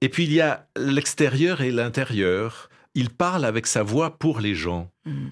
Et 0.00 0.08
puis 0.08 0.24
il 0.24 0.32
y 0.32 0.40
a 0.40 0.66
l'extérieur 0.76 1.60
et 1.60 1.70
l'intérieur. 1.70 2.70
Il 2.94 3.10
parle 3.10 3.44
avec 3.44 3.66
sa 3.66 3.82
voix 3.82 4.18
pour 4.18 4.40
les 4.40 4.54
gens. 4.54 4.90
Hmm. 5.04 5.28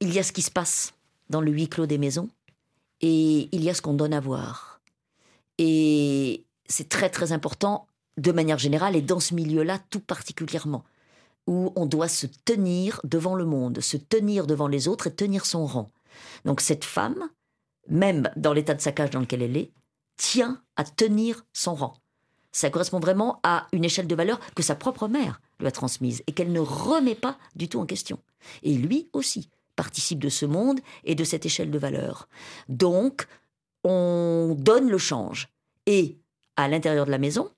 il 0.00 0.12
y 0.12 0.18
a 0.18 0.22
ce 0.22 0.32
qui 0.32 0.42
se 0.42 0.50
passe 0.50 0.94
dans 1.30 1.40
le 1.40 1.52
huis 1.52 1.68
clos 1.68 1.86
des 1.86 1.98
maisons 1.98 2.28
et 3.00 3.48
il 3.52 3.62
y 3.62 3.70
a 3.70 3.74
ce 3.74 3.82
qu'on 3.82 3.94
donne 3.94 4.14
à 4.14 4.20
voir. 4.20 4.80
Et 5.58 6.44
c'est 6.66 6.88
très 6.88 7.10
très 7.10 7.32
important 7.32 7.86
de 8.16 8.32
manière 8.32 8.58
générale 8.58 8.96
et 8.96 9.02
dans 9.02 9.20
ce 9.20 9.34
milieu-là 9.34 9.78
tout 9.90 10.00
particulièrement, 10.00 10.84
où 11.46 11.72
on 11.76 11.86
doit 11.86 12.08
se 12.08 12.26
tenir 12.44 13.00
devant 13.04 13.34
le 13.34 13.44
monde, 13.44 13.80
se 13.80 13.96
tenir 13.96 14.46
devant 14.46 14.68
les 14.68 14.88
autres 14.88 15.08
et 15.08 15.14
tenir 15.14 15.46
son 15.46 15.66
rang. 15.66 15.90
Donc 16.44 16.60
cette 16.60 16.84
femme, 16.84 17.28
même 17.88 18.30
dans 18.36 18.52
l'état 18.52 18.74
de 18.74 18.80
saccage 18.80 19.10
dans 19.10 19.20
lequel 19.20 19.42
elle 19.42 19.56
est, 19.56 19.72
tient 20.16 20.62
à 20.76 20.84
tenir 20.84 21.44
son 21.52 21.74
rang 21.74 21.94
ça 22.56 22.70
correspond 22.70 23.00
vraiment 23.00 23.38
à 23.42 23.66
une 23.72 23.84
échelle 23.84 24.06
de 24.06 24.14
valeur 24.14 24.40
que 24.54 24.62
sa 24.62 24.74
propre 24.74 25.08
mère 25.08 25.42
lui 25.60 25.66
a 25.66 25.70
transmise 25.70 26.22
et 26.26 26.32
qu'elle 26.32 26.52
ne 26.52 26.60
remet 26.60 27.14
pas 27.14 27.36
du 27.54 27.68
tout 27.68 27.78
en 27.78 27.84
question. 27.84 28.18
Et 28.62 28.72
lui 28.74 29.10
aussi 29.12 29.50
participe 29.76 30.20
de 30.20 30.30
ce 30.30 30.46
monde 30.46 30.80
et 31.04 31.14
de 31.14 31.22
cette 31.22 31.44
échelle 31.44 31.70
de 31.70 31.78
valeur. 31.78 32.30
Donc, 32.70 33.26
on 33.84 34.56
donne 34.58 34.88
le 34.88 34.96
change. 34.96 35.48
Et 35.84 36.16
à 36.56 36.66
l'intérieur 36.66 37.04
de 37.04 37.10
la 37.10 37.18
maison, 37.18 37.50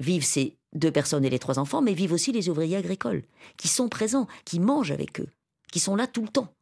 vivent 0.00 0.24
ces 0.24 0.58
deux 0.74 0.92
personnes 0.92 1.24
et 1.24 1.30
les 1.30 1.38
trois 1.38 1.58
enfants, 1.58 1.80
mais 1.80 1.94
vivent 1.94 2.12
aussi 2.12 2.30
les 2.30 2.50
ouvriers 2.50 2.76
agricoles, 2.76 3.24
qui 3.56 3.68
sont 3.68 3.88
présents, 3.88 4.26
qui 4.44 4.60
mangent 4.60 4.92
avec 4.92 5.18
eux, 5.20 5.28
qui 5.72 5.80
sont 5.80 5.96
là 5.96 6.06
tout 6.06 6.22
le 6.22 6.28
temps, 6.28 6.52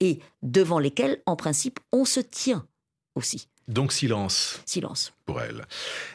et 0.00 0.20
devant 0.42 0.78
lesquels, 0.78 1.22
en 1.26 1.36
principe, 1.36 1.78
on 1.92 2.06
se 2.06 2.20
tient 2.20 2.66
aussi. 3.14 3.48
Donc 3.66 3.92
silence. 3.92 4.60
Silence. 4.66 5.14
Pour 5.24 5.40
elle. 5.40 5.64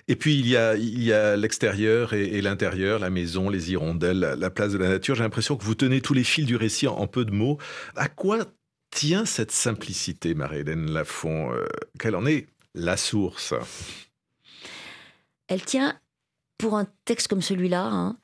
Et 0.07 0.15
puis 0.15 0.37
il 0.37 0.47
y 0.47 0.55
a, 0.55 0.75
il 0.75 1.03
y 1.03 1.11
a 1.11 1.35
l'extérieur 1.35 2.13
et, 2.13 2.41
l'intérieur, 2.41 2.99
la 2.99 3.09
maison, 3.09 3.49
les 3.49 3.71
hirondelles, 3.71 4.19
la, 4.19 4.49
place 4.49 4.71
de 4.71 4.77
la 4.77 4.89
nature. 4.89 5.15
J'ai 5.15 5.23
l'impression 5.23 5.57
que 5.57 5.63
vous 5.63 5.75
tenez 5.75 6.01
tous 6.01 6.13
les 6.13 6.23
fils 6.23 6.45
du 6.45 6.55
récit 6.55 6.87
en, 6.87 7.07
peu 7.07 7.25
de 7.25 7.31
mots. 7.31 7.57
À 7.95 8.07
quoi 8.07 8.45
tient 8.91 9.25
cette 9.25 9.51
simplicité, 9.51 10.35
Marie-Hélène 10.35 10.91
Lafont 10.91 11.51
euh, 11.53 11.65
Quelle 11.97 12.15
en 12.15 12.25
est 12.25 12.47
la 12.75 12.97
source? 12.97 13.53
Elle 15.47 15.63
tient, 15.63 15.99
pour 16.57 16.75
un 16.75 16.85
texte 17.05 17.27
comme 17.27 17.41
celui-là, 17.41 17.85
hein, 17.85 18.17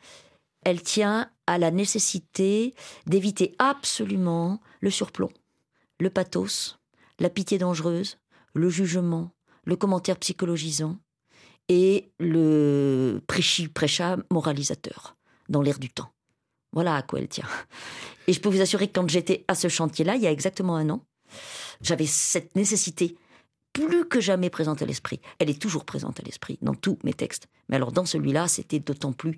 elle 0.64 0.82
tient 0.82 1.30
à 1.48 1.58
la 1.58 1.72
nécessité 1.72 2.76
d'éviter 3.06 3.56
absolument 3.60 4.62
le 4.82 4.92
surplomb, 4.92 5.32
le 6.00 6.10
pathos, 6.10 6.80
la 7.20 7.30
pitié 7.30 7.58
dangereuse, 7.58 8.18
le 8.56 8.70
jugement, 8.70 9.32
le 9.66 9.76
commentaire 9.76 10.18
psychologisant 10.18 10.98
et 11.70 12.12
le 12.20 13.22
prêcha 13.28 14.18
moralisateur 14.32 15.16
dans 15.50 15.62
l'air 15.62 15.78
du 15.78 15.90
temps. 15.90 16.12
Voilà 16.74 16.96
à 16.96 17.02
quoi 17.04 17.20
elle 17.20 17.28
tient. 17.28 17.48
Et 18.28 18.34
je 18.34 18.42
peux 18.42 18.50
vous 18.50 18.62
assurer 18.62 18.88
que 18.88 18.94
quand 18.94 19.10
j'étais 19.10 19.46
à 19.48 19.56
ce 19.56 19.68
chantier-là, 19.68 20.16
il 20.16 20.24
y 20.24 20.28
a 20.28 20.32
exactement 20.32 20.76
un 20.76 20.90
an, 20.90 21.06
j'avais 21.82 22.08
cette 22.08 22.56
nécessité 22.56 23.16
plus 23.74 24.06
que 24.06 24.22
jamais 24.22 24.50
présente 24.50 24.82
à 24.82 24.86
l'esprit. 24.86 25.20
Elle 25.40 25.50
est 25.50 25.62
toujours 25.62 25.86
présente 25.86 26.20
à 26.20 26.24
l'esprit 26.24 26.58
dans 26.62 26.76
tous 26.76 26.98
mes 27.04 27.14
textes. 27.14 27.48
Mais 27.70 27.76
alors 27.76 27.92
dans 27.92 28.06
celui-là, 28.06 28.48
c'était 28.48 28.80
d'autant 28.80 29.14
plus 29.14 29.38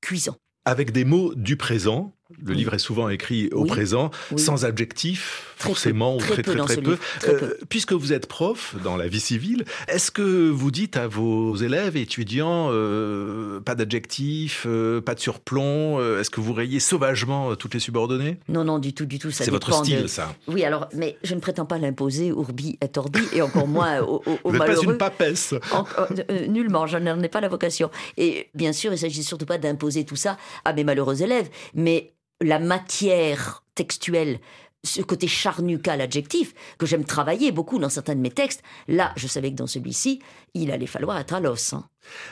cuisant 0.00 0.36
avec 0.66 0.90
des 0.90 1.04
mots 1.04 1.34
du 1.34 1.56
présent. 1.56 2.12
Le 2.42 2.54
livre 2.54 2.74
est 2.74 2.80
souvent 2.80 3.08
écrit 3.08 3.48
au 3.52 3.64
présent, 3.66 4.10
sans 4.36 4.64
adjectif, 4.64 5.54
forcément, 5.56 6.16
ou 6.16 6.18
très 6.18 6.42
très 6.42 6.56
très, 6.56 6.82
peu. 6.82 6.98
Euh, 7.28 7.54
puisque 7.68 7.92
vous 7.92 8.12
êtes 8.12 8.26
prof 8.26 8.74
dans 8.82 8.96
la 8.96 9.06
vie 9.06 9.20
civile, 9.20 9.64
est-ce 9.86 10.10
que 10.10 10.50
vous 10.50 10.72
dites 10.72 10.96
à 10.96 11.06
vos 11.06 11.54
élèves 11.54 11.96
et 11.96 12.00
étudiants 12.00 12.70
euh, 12.72 13.60
pas 13.60 13.76
d'adjectif, 13.76 14.64
euh, 14.66 15.00
pas 15.00 15.14
de 15.14 15.20
surplomb 15.20 16.00
Est-ce 16.18 16.30
que 16.30 16.40
vous 16.40 16.52
rayez 16.52 16.80
sauvagement 16.80 17.54
toutes 17.54 17.74
les 17.74 17.80
subordonnées? 17.80 18.40
Non, 18.48 18.64
non, 18.64 18.80
du 18.80 18.92
tout, 18.92 19.06
du 19.06 19.20
tout. 19.20 19.30
C'est 19.30 19.48
votre 19.48 19.72
style, 19.72 20.08
ça. 20.08 20.34
Oui, 20.48 20.64
alors, 20.64 20.88
mais 20.94 21.18
je 21.22 21.36
ne 21.36 21.40
prétends 21.40 21.66
pas 21.66 21.78
l'imposer 21.78 22.28
urbi 22.28 22.76
et 22.82 22.98
orbi, 22.98 23.20
et 23.34 23.40
encore 23.40 23.68
moins 23.68 24.00
au, 24.00 24.20
au, 24.26 24.50
vous 24.50 24.50
malheureux. 24.50 24.84
pas 24.84 24.92
une 24.92 24.98
papesse. 24.98 25.54
nullement, 26.48 26.88
je 26.88 26.98
n'en 26.98 27.22
ai 27.22 27.28
pas 27.28 27.40
la 27.40 27.48
vocation. 27.48 27.88
Et 28.16 28.48
bien 28.52 28.72
sûr, 28.72 28.90
il 28.90 28.96
ne 28.96 29.00
s'agit 29.00 29.22
surtout 29.22 29.46
pas 29.46 29.58
d'imposer 29.58 30.04
tout 30.04 30.16
ça 30.16 30.38
à 30.64 30.72
mes 30.72 30.82
malheureux 30.82 31.22
élèves, 31.22 31.48
mais 31.72 32.14
la 32.40 32.58
matière 32.58 33.64
textuelle, 33.74 34.40
ce 34.84 35.02
côté 35.02 35.26
charnu 35.28 35.78
qu'a 35.80 35.96
l'adjectif, 35.96 36.54
que 36.78 36.86
j'aime 36.86 37.04
travailler 37.04 37.52
beaucoup 37.52 37.78
dans 37.78 37.88
certains 37.88 38.14
de 38.14 38.20
mes 38.20 38.30
textes, 38.30 38.62
là, 38.88 39.12
je 39.16 39.26
savais 39.26 39.50
que 39.50 39.56
dans 39.56 39.66
celui-ci, 39.66 40.20
il 40.54 40.70
allait 40.70 40.86
falloir 40.86 41.18
être 41.18 41.34
à 41.34 41.40
l'os. 41.40 41.72
Hein. 41.72 41.88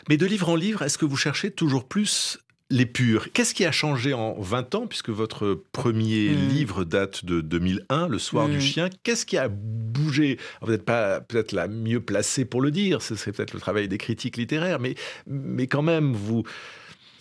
Mais 0.08 0.16
de 0.16 0.26
livre 0.26 0.48
en 0.48 0.56
livre, 0.56 0.82
est-ce 0.82 0.98
que 0.98 1.04
vous 1.04 1.16
cherchez 1.16 1.50
toujours 1.50 1.86
plus 1.86 2.38
les 2.70 2.86
purs? 2.86 3.32
Qu'est-ce 3.32 3.54
qui 3.54 3.64
a 3.64 3.72
changé 3.72 4.14
en 4.14 4.34
20 4.38 4.74
ans, 4.76 4.86
puisque 4.86 5.10
votre 5.10 5.64
premier 5.72 6.30
hmm. 6.30 6.48
livre 6.48 6.84
date 6.84 7.24
de 7.24 7.40
2001, 7.40 8.08
Le 8.08 8.18
soir 8.18 8.48
du 8.48 8.58
hmm. 8.58 8.60
chien? 8.60 8.88
Qu'est-ce 9.02 9.26
qui 9.26 9.36
a 9.36 9.48
bougé? 9.48 10.38
Vous 10.62 10.70
n'êtes 10.70 10.84
pas 10.84 11.20
peut-être 11.20 11.52
la 11.52 11.66
mieux 11.66 12.00
placée 12.00 12.44
pour 12.44 12.62
le 12.62 12.70
dire, 12.70 13.02
ce 13.02 13.16
serait 13.16 13.32
peut-être 13.32 13.52
le 13.52 13.60
travail 13.60 13.88
des 13.88 13.98
critiques 13.98 14.36
littéraires, 14.36 14.78
mais, 14.78 14.94
mais 15.26 15.66
quand 15.66 15.82
même, 15.82 16.12
vous, 16.12 16.44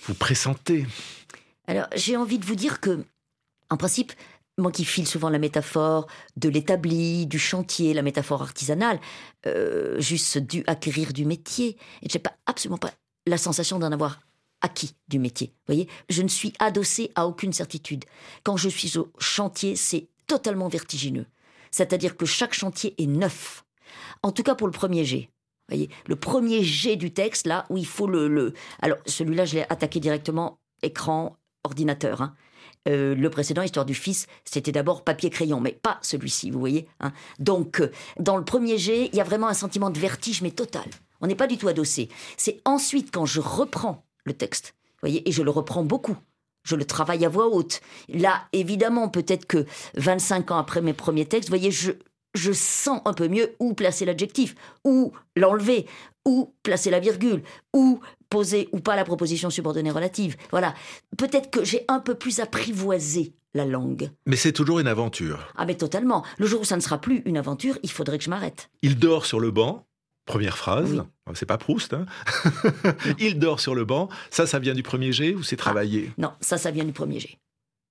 vous 0.06 0.14
pressentez 0.14 0.86
alors, 1.68 1.88
j'ai 1.96 2.18
envie 2.18 2.40
de 2.40 2.46
vous 2.46 2.56
dire 2.56 2.80
que, 2.80 3.06
en 3.70 3.78
principe, 3.78 4.14
moi 4.58 4.72
qui 4.72 4.86
file 4.86 5.08
souvent 5.08 5.30
la 5.30 5.40
métaphore 5.40 6.08
de 6.36 6.50
l'établi, 6.50 7.26
du 7.26 7.40
chantier, 7.40 7.94
la 7.94 8.02
métaphore 8.02 8.42
artisanale, 8.42 9.00
euh, 9.48 10.00
juste 10.00 10.38
dû 10.38 10.64
acquérir 10.68 11.14
du 11.14 11.26
métier, 11.26 11.78
et 12.02 12.10
je 12.10 12.18
n'ai 12.18 12.22
pas, 12.22 12.36
absolument 12.46 12.78
pas 12.78 12.92
la 13.26 13.38
sensation 13.38 13.80
d'en 13.80 13.92
avoir 13.92 14.20
acquis 14.62 14.96
du 15.08 15.20
métier. 15.20 15.48
Vous 15.48 15.74
voyez, 15.74 15.90
je 16.10 16.22
ne 16.22 16.28
suis 16.28 16.54
adossé 16.60 17.12
à 17.16 17.28
aucune 17.28 17.54
certitude. 17.54 18.06
Quand 18.44 18.58
je 18.58 18.70
suis 18.70 18.98
au 18.98 19.12
chantier, 19.20 19.76
c'est 19.76 20.08
totalement 20.28 20.68
vertigineux. 20.68 21.26
C'est-à-dire 21.72 22.16
que 22.16 22.26
chaque 22.26 22.54
chantier 22.54 22.94
est 23.02 23.08
neuf. 23.08 23.66
En 24.22 24.32
tout 24.32 24.44
cas 24.44 24.56
pour 24.56 24.68
le 24.68 24.74
premier 24.74 25.04
jet. 25.04 25.30
Voyez, 25.70 25.90
le 26.08 26.16
premier 26.16 26.64
jet 26.64 26.96
du 26.96 27.14
texte, 27.14 27.48
là, 27.48 27.66
où 27.70 27.78
il 27.78 27.86
faut 27.86 28.08
le... 28.08 28.28
le... 28.28 28.54
Alors, 28.82 28.98
celui-là, 29.06 29.46
je 29.46 29.56
l'ai 29.56 29.66
attaqué 29.70 30.00
directement, 30.00 30.60
écran, 30.82 31.38
ordinateur. 31.64 32.22
Hein. 32.22 32.36
Euh, 32.88 33.16
le 33.16 33.30
précédent, 33.30 33.62
Histoire 33.62 33.86
du 33.86 33.94
Fils, 33.94 34.28
c'était 34.44 34.72
d'abord 34.72 35.04
papier-crayon, 35.04 35.62
mais 35.62 35.72
pas 35.72 36.00
celui-ci, 36.02 36.52
vous 36.52 36.60
voyez. 36.60 36.88
Hein. 37.00 37.14
Donc, 37.40 37.80
euh, 37.80 37.92
dans 38.20 38.38
le 38.38 38.44
premier 38.44 38.78
jet, 38.78 39.10
il 39.12 39.16
y 39.16 39.22
a 39.22 39.24
vraiment 39.24 39.48
un 39.48 39.54
sentiment 39.54 39.90
de 39.90 40.00
vertige, 40.00 40.42
mais 40.42 40.52
total. 40.52 40.86
On 41.22 41.28
n'est 41.28 41.36
pas 41.36 41.48
du 41.48 41.58
tout 41.58 41.70
adossé. 41.70 42.10
C'est 42.36 42.60
ensuite 42.66 43.10
quand 43.14 43.26
je 43.26 43.40
reprends 43.40 44.06
le 44.26 44.34
texte, 44.34 44.76
vous 44.78 45.10
voyez, 45.10 45.28
et 45.28 45.32
je 45.32 45.44
le 45.44 45.52
reprends 45.52 45.84
beaucoup. 45.84 46.18
Je 46.64 46.76
le 46.76 46.86
travaille 46.86 47.26
à 47.26 47.30
voix 47.30 47.48
haute. 47.48 47.82
Là, 48.10 48.44
évidemment, 48.54 49.10
peut-être 49.10 49.46
que 49.46 49.66
25 49.96 50.52
ans 50.52 50.58
après 50.58 50.82
mes 50.82 50.94
premiers 50.94 51.26
textes, 51.26 51.50
vous 51.50 51.56
voyez, 51.56 51.72
je, 51.72 51.92
je 52.34 52.52
sens 52.52 53.02
un 53.06 53.14
peu 53.14 53.28
mieux 53.28 53.56
où 53.60 53.74
placer 53.74 54.06
l'adjectif, 54.06 54.56
où 54.86 55.12
l'enlever, 55.36 55.88
où 56.26 56.54
placer 56.64 56.90
la 56.90 57.00
virgule, 57.00 57.44
où 57.74 58.00
poser 58.34 58.68
ou 58.72 58.80
pas 58.80 58.96
la 58.96 59.06
proposition 59.06 59.52
subordonnée 59.52 59.92
relative. 59.92 60.38
Voilà. 60.50 60.74
Peut-être 61.20 61.52
que 61.52 61.64
j'ai 61.64 61.86
un 61.88 62.00
peu 62.00 62.16
plus 62.16 62.40
apprivoisé 62.40 63.36
la 63.54 63.64
langue. 63.64 64.10
Mais 64.26 64.38
c'est 64.38 64.52
toujours 64.52 64.80
une 64.80 64.88
aventure. 64.88 65.54
Ah 65.56 65.68
mais 65.68 65.76
totalement. 65.76 66.26
Le 66.40 66.48
jour 66.48 66.62
où 66.62 66.64
ça 66.64 66.76
ne 66.76 66.82
sera 66.82 67.00
plus 67.00 67.22
une 67.26 67.38
aventure, 67.38 67.78
il 67.84 67.92
faudrait 67.92 68.18
que 68.18 68.24
je 68.24 68.32
m'arrête. 68.32 68.72
Il 68.82 68.98
dort 68.98 69.28
sur 69.28 69.40
le 69.40 69.52
banc. 69.52 69.86
Première 70.26 70.58
phrase, 70.58 71.04
c'est 71.36 71.46
pas 71.46 71.60
Proust. 71.60 71.94
Hein 71.94 72.08
il 73.20 73.38
dort 73.38 73.60
sur 73.60 73.76
le 73.76 73.86
banc. 73.86 74.10
Ça, 74.32 74.48
ça 74.48 74.58
vient 74.58 74.74
du 74.74 74.82
premier 74.82 75.12
jet 75.12 75.36
ou 75.36 75.44
c'est 75.44 75.60
ah, 75.60 75.66
travaillé 75.66 76.12
Non, 76.18 76.32
ça, 76.42 76.58
ça 76.58 76.72
vient 76.72 76.86
du 76.86 76.94
premier 76.94 77.20
jet. 77.20 77.38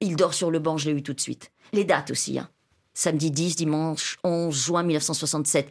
Il 0.00 0.16
dort 0.16 0.34
sur 0.34 0.50
le 0.50 0.58
banc, 0.58 0.76
je 0.76 0.90
l'ai 0.90 0.96
eu 0.96 1.04
tout 1.04 1.14
de 1.14 1.20
suite. 1.20 1.52
Les 1.72 1.84
dates 1.84 2.10
aussi. 2.10 2.36
Hein. 2.40 2.48
Samedi 2.94 3.30
10, 3.30 3.54
dimanche 3.54 4.18
11 4.24 4.52
juin 4.52 4.82
1967. 4.82 5.70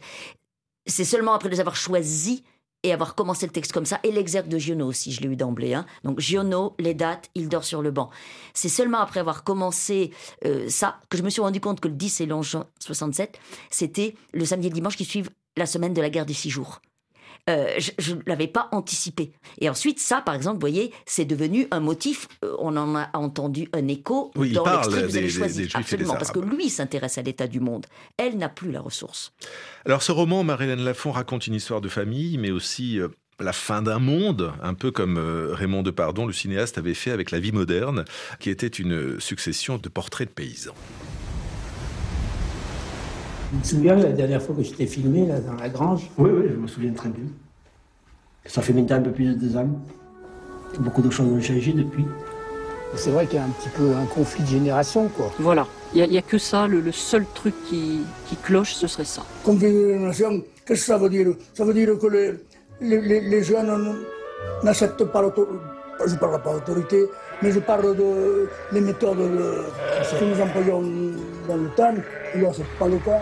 C'est 0.86 1.04
seulement 1.04 1.34
après 1.34 1.50
les 1.50 1.60
avoir 1.60 1.76
choisis 1.76 2.42
et 2.82 2.92
avoir 2.92 3.14
commencé 3.14 3.46
le 3.46 3.52
texte 3.52 3.72
comme 3.72 3.86
ça, 3.86 4.00
et 4.02 4.10
l'exergue 4.10 4.48
de 4.48 4.58
Giono 4.58 4.86
aussi, 4.86 5.12
je 5.12 5.20
l'ai 5.20 5.28
eu 5.28 5.36
d'emblée. 5.36 5.74
Hein. 5.74 5.86
Donc 6.04 6.20
Giono, 6.20 6.74
les 6.78 6.94
dates, 6.94 7.30
il 7.34 7.48
dort 7.48 7.64
sur 7.64 7.82
le 7.82 7.90
banc. 7.90 8.10
C'est 8.54 8.68
seulement 8.68 8.98
après 8.98 9.20
avoir 9.20 9.44
commencé 9.44 10.12
euh, 10.44 10.68
ça 10.68 11.00
que 11.08 11.16
je 11.16 11.22
me 11.22 11.30
suis 11.30 11.42
rendu 11.42 11.60
compte 11.60 11.80
que 11.80 11.88
le 11.88 11.94
10 11.94 12.20
et 12.22 12.26
le 12.26 12.34
11 12.34 12.46
juin 12.46 12.66
67, 12.80 13.38
c'était 13.70 14.14
le 14.32 14.44
samedi 14.44 14.66
et 14.66 14.70
le 14.70 14.74
dimanche 14.74 14.96
qui 14.96 15.04
suivent 15.04 15.30
la 15.56 15.66
semaine 15.66 15.94
de 15.94 16.00
la 16.00 16.10
guerre 16.10 16.26
des 16.26 16.34
six 16.34 16.50
jours. 16.50 16.80
Euh, 17.50 17.74
je 17.98 18.14
ne 18.14 18.20
l'avais 18.26 18.46
pas 18.46 18.68
anticipé. 18.70 19.32
Et 19.60 19.68
ensuite, 19.68 19.98
ça, 19.98 20.20
par 20.20 20.34
exemple, 20.36 20.56
vous 20.56 20.60
voyez, 20.60 20.92
c'est 21.06 21.24
devenu 21.24 21.66
un 21.72 21.80
motif. 21.80 22.28
Euh, 22.44 22.54
on 22.60 22.76
en 22.76 22.94
a 22.94 23.10
entendu 23.14 23.68
un 23.72 23.88
écho 23.88 24.30
dans 24.36 24.42
l'extrait 24.42 25.02
que 25.02 25.06
vous 25.06 25.16
avez 25.16 25.28
choisi. 25.28 25.68
Absolument, 25.74 26.14
parce 26.14 26.30
que 26.30 26.38
lui 26.38 26.70
s'intéresse 26.70 27.18
à 27.18 27.22
l'état 27.22 27.48
du 27.48 27.58
monde. 27.58 27.86
Elle 28.16 28.38
n'a 28.38 28.48
plus 28.48 28.70
la 28.70 28.80
ressource. 28.80 29.32
Alors, 29.84 30.04
ce 30.04 30.12
roman, 30.12 30.44
Marie-Hélène 30.44 30.84
Lafont 30.84 31.10
raconte 31.10 31.48
une 31.48 31.54
histoire 31.54 31.80
de 31.80 31.88
famille, 31.88 32.38
mais 32.38 32.52
aussi 32.52 33.00
euh, 33.00 33.08
la 33.40 33.52
fin 33.52 33.82
d'un 33.82 33.98
monde, 33.98 34.52
un 34.62 34.74
peu 34.74 34.92
comme 34.92 35.18
Raymond 35.18 35.82
Depardon, 35.82 36.26
le 36.26 36.32
cinéaste, 36.32 36.78
avait 36.78 36.94
fait 36.94 37.10
avec 37.10 37.32
La 37.32 37.40
vie 37.40 37.50
moderne, 37.50 38.04
qui 38.38 38.50
était 38.50 38.68
une 38.68 39.18
succession 39.18 39.78
de 39.78 39.88
portraits 39.88 40.28
de 40.28 40.32
paysans. 40.32 40.74
Tu 43.52 43.58
me 43.58 43.64
souviens 43.64 43.96
la 43.96 44.12
dernière 44.12 44.40
fois 44.42 44.54
que 44.54 44.62
j'étais 44.62 44.86
filmé 44.86 45.26
là, 45.26 45.38
dans 45.38 45.52
la 45.52 45.68
grange 45.68 46.10
Oui, 46.16 46.30
oui, 46.32 46.46
je 46.48 46.56
me 46.56 46.66
souviens 46.66 46.92
très 46.94 47.10
bien. 47.10 47.24
Ça 48.46 48.62
fait 48.62 48.72
maintenant 48.72 48.96
un 48.96 49.02
peu 49.02 49.10
plus 49.10 49.26
de 49.26 49.34
deux 49.34 49.54
ans. 49.58 49.68
Beaucoup 50.78 51.02
de 51.02 51.10
choses 51.10 51.26
ont 51.26 51.38
changé 51.38 51.74
depuis. 51.74 52.06
C'est 52.94 53.10
vrai 53.10 53.26
qu'il 53.26 53.36
y 53.36 53.42
a 53.42 53.44
un 53.44 53.50
petit 53.50 53.68
peu 53.68 53.94
un 53.94 54.06
conflit 54.06 54.42
de 54.42 54.48
génération, 54.48 55.06
quoi. 55.08 55.30
Voilà. 55.38 55.66
Il 55.94 56.02
n'y 56.08 56.16
a, 56.16 56.22
que 56.22 56.38
ça, 56.38 56.66
le, 56.66 56.90
seul 56.92 57.26
truc 57.34 57.52
qui, 57.68 58.00
cloche, 58.42 58.72
ce 58.72 58.86
serait 58.86 59.04
ça. 59.04 59.22
Conflit 59.44 59.70
de 59.70 59.92
génération, 59.92 60.42
qu'est-ce 60.64 60.80
que 60.80 60.86
ça 60.86 60.96
veut 60.96 61.10
dire? 61.10 61.34
Ça 61.52 61.66
veut 61.66 61.74
dire 61.74 61.98
que 61.98 62.06
les, 62.06 63.20
les, 63.20 63.42
jeunes 63.42 63.98
n'acceptent 64.62 65.04
pas 65.04 65.20
l'autorité. 65.20 65.58
Je 66.06 66.14
ne 66.14 66.18
parle 66.18 66.42
pas 66.42 66.54
d'autorité, 66.54 67.04
mais 67.42 67.52
je 67.52 67.58
parle 67.58 67.94
de 67.94 68.48
les 68.72 68.80
méthodes 68.80 69.18
que 69.18 70.24
nous 70.24 70.40
employons 70.40 70.82
dans 71.46 71.56
le 71.56 71.68
temps. 71.76 71.94
Là, 72.34 72.50
ce 72.50 72.60
n'est 72.60 72.66
pas 72.78 72.88
le 72.88 72.96
cas. 72.96 73.20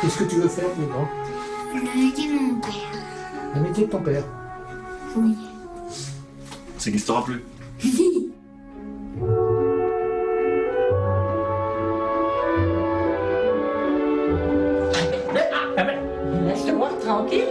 Qu'est-ce 0.00 0.18
que 0.18 0.24
tu 0.24 0.36
veux 0.36 0.48
faire 0.48 0.68
maintenant? 0.78 1.06
Le 1.74 1.80
métier 1.82 2.28
de 2.28 2.40
mon 2.40 2.58
père. 2.58 2.72
Le 3.54 3.60
métier 3.60 3.84
de 3.84 3.90
ton 3.90 4.00
père? 4.00 4.24
Oui. 5.14 5.36
C'est 6.78 6.90
qu'il 6.90 7.00
ne 7.00 7.20
plus 7.20 7.42
Laisse-moi 16.46 16.88
tranquille. 17.04 17.44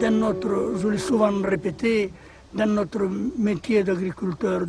Dans 0.00 0.10
notre, 0.10 0.74
je 0.76 0.88
l'ai 0.88 0.98
souvent 0.98 1.40
répété, 1.40 2.12
dans 2.52 2.66
notre 2.66 3.08
métier 3.38 3.84
d'agriculteur, 3.84 4.62